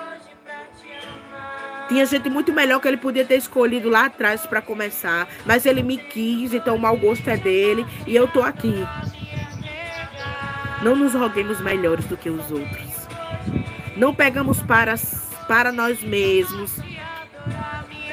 Tinha 1.89 2.05
gente 2.05 2.29
muito 2.29 2.53
melhor 2.53 2.81
que 2.81 2.87
ele 2.87 2.99
podia 2.99 3.25
ter 3.25 3.37
escolhido 3.37 3.89
lá 3.89 4.05
atrás 4.05 4.47
para 4.47 4.63
começar, 4.63 5.27
mas 5.45 5.67
ele 5.67 5.83
me 5.83 5.97
quis, 5.97 6.55
então 6.55 6.77
o 6.77 6.79
mau 6.79 6.97
gosto 6.97 7.29
é 7.29 7.37
dele 7.37 7.85
e 8.07 8.15
eu 8.15 8.29
tô 8.29 8.43
aqui. 8.43 8.87
Não 10.83 10.95
nos 10.95 11.15
roguemos 11.15 11.61
melhores 11.61 12.05
do 12.05 12.17
que 12.17 12.31
os 12.31 12.49
outros. 12.53 13.09
Não 13.97 14.15
pegamos 14.15 14.63
para, 14.63 14.95
para 15.49 15.73
nós 15.73 16.01
mesmos 16.01 16.90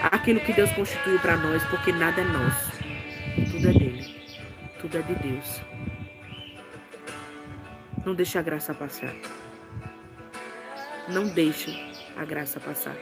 aquilo 0.01 0.39
que 0.39 0.53
Deus 0.53 0.71
constituiu 0.71 1.19
para 1.19 1.37
nós, 1.37 1.63
porque 1.65 1.91
nada 1.91 2.21
é 2.21 2.23
nosso. 2.23 2.71
Tudo 3.51 3.69
é 3.69 3.73
dele. 3.73 4.15
Tudo 4.79 4.97
é 4.97 5.01
de 5.01 5.15
Deus. 5.15 5.61
Não 8.05 8.15
deixe 8.15 8.37
a 8.37 8.41
graça 8.41 8.73
passar. 8.73 9.13
Não 11.09 11.27
deixe 11.27 11.71
a 12.15 12.25
graça 12.25 12.59
passar. 12.59 12.95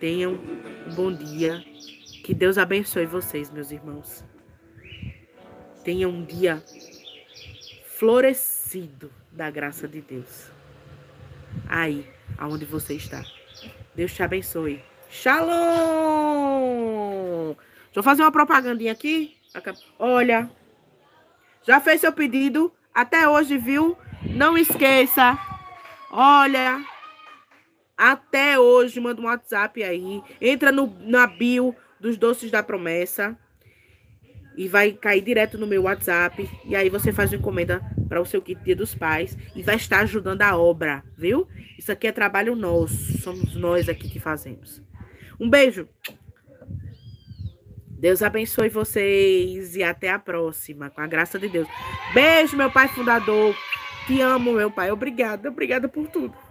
Tenham 0.00 0.32
um 0.34 0.94
bom 0.94 1.12
dia. 1.12 1.64
Que 2.24 2.34
Deus 2.34 2.58
abençoe 2.58 3.06
vocês, 3.06 3.50
meus 3.50 3.70
irmãos. 3.70 4.24
Tenham 5.84 6.10
um 6.10 6.24
dia 6.24 6.62
florescido 7.84 9.12
da 9.30 9.50
graça 9.50 9.86
de 9.86 10.00
Deus. 10.00 10.50
Aí, 11.68 12.08
aonde 12.38 12.64
você 12.64 12.94
está. 12.94 13.24
Deus 13.94 14.12
te 14.12 14.22
abençoe. 14.22 14.82
Shalom! 15.08 15.54
Deixa 17.84 18.00
eu 18.00 18.02
fazer 18.02 18.22
uma 18.22 18.32
propagandinha 18.32 18.90
aqui. 18.92 19.36
Olha, 19.98 20.50
já 21.62 21.80
fez 21.80 22.00
seu 22.00 22.12
pedido 22.12 22.72
até 22.92 23.28
hoje, 23.28 23.56
viu? 23.56 23.96
Não 24.22 24.58
esqueça. 24.58 25.38
Olha, 26.10 26.84
até 27.96 28.58
hoje, 28.58 28.98
manda 29.00 29.20
um 29.20 29.26
WhatsApp 29.26 29.82
aí. 29.82 30.22
Entra 30.40 30.72
no, 30.72 30.92
na 31.00 31.26
bio 31.26 31.74
dos 32.00 32.16
Doces 32.16 32.50
da 32.50 32.62
Promessa 32.62 33.38
e 34.56 34.66
vai 34.68 34.92
cair 34.92 35.22
direto 35.22 35.56
no 35.56 35.66
meu 35.66 35.82
WhatsApp. 35.84 36.48
E 36.64 36.74
aí 36.74 36.90
você 36.90 37.12
faz 37.12 37.30
uma 37.30 37.38
encomenda 37.38 37.80
para 38.14 38.20
o 38.20 38.24
seu 38.24 38.40
kit 38.40 38.62
Dia 38.62 38.76
dos 38.76 38.94
Pais 38.94 39.36
e 39.56 39.62
vai 39.62 39.74
estar 39.74 39.98
ajudando 40.00 40.42
a 40.42 40.56
obra, 40.56 41.02
viu? 41.18 41.48
Isso 41.76 41.90
aqui 41.90 42.06
é 42.06 42.12
trabalho 42.12 42.54
nosso, 42.54 43.18
somos 43.18 43.56
nós 43.56 43.88
aqui 43.88 44.08
que 44.08 44.20
fazemos. 44.20 44.80
Um 45.40 45.50
beijo. 45.50 45.88
Deus 47.90 48.22
abençoe 48.22 48.68
vocês 48.68 49.74
e 49.74 49.82
até 49.82 50.10
a 50.10 50.18
próxima, 50.20 50.90
com 50.90 51.00
a 51.00 51.08
graça 51.08 51.40
de 51.40 51.48
Deus. 51.48 51.66
Beijo, 52.12 52.56
meu 52.56 52.70
pai 52.70 52.86
fundador. 52.86 53.52
Te 54.06 54.20
amo, 54.20 54.52
meu 54.52 54.70
pai. 54.70 54.92
Obrigada, 54.92 55.48
obrigada 55.48 55.88
por 55.88 56.06
tudo. 56.06 56.43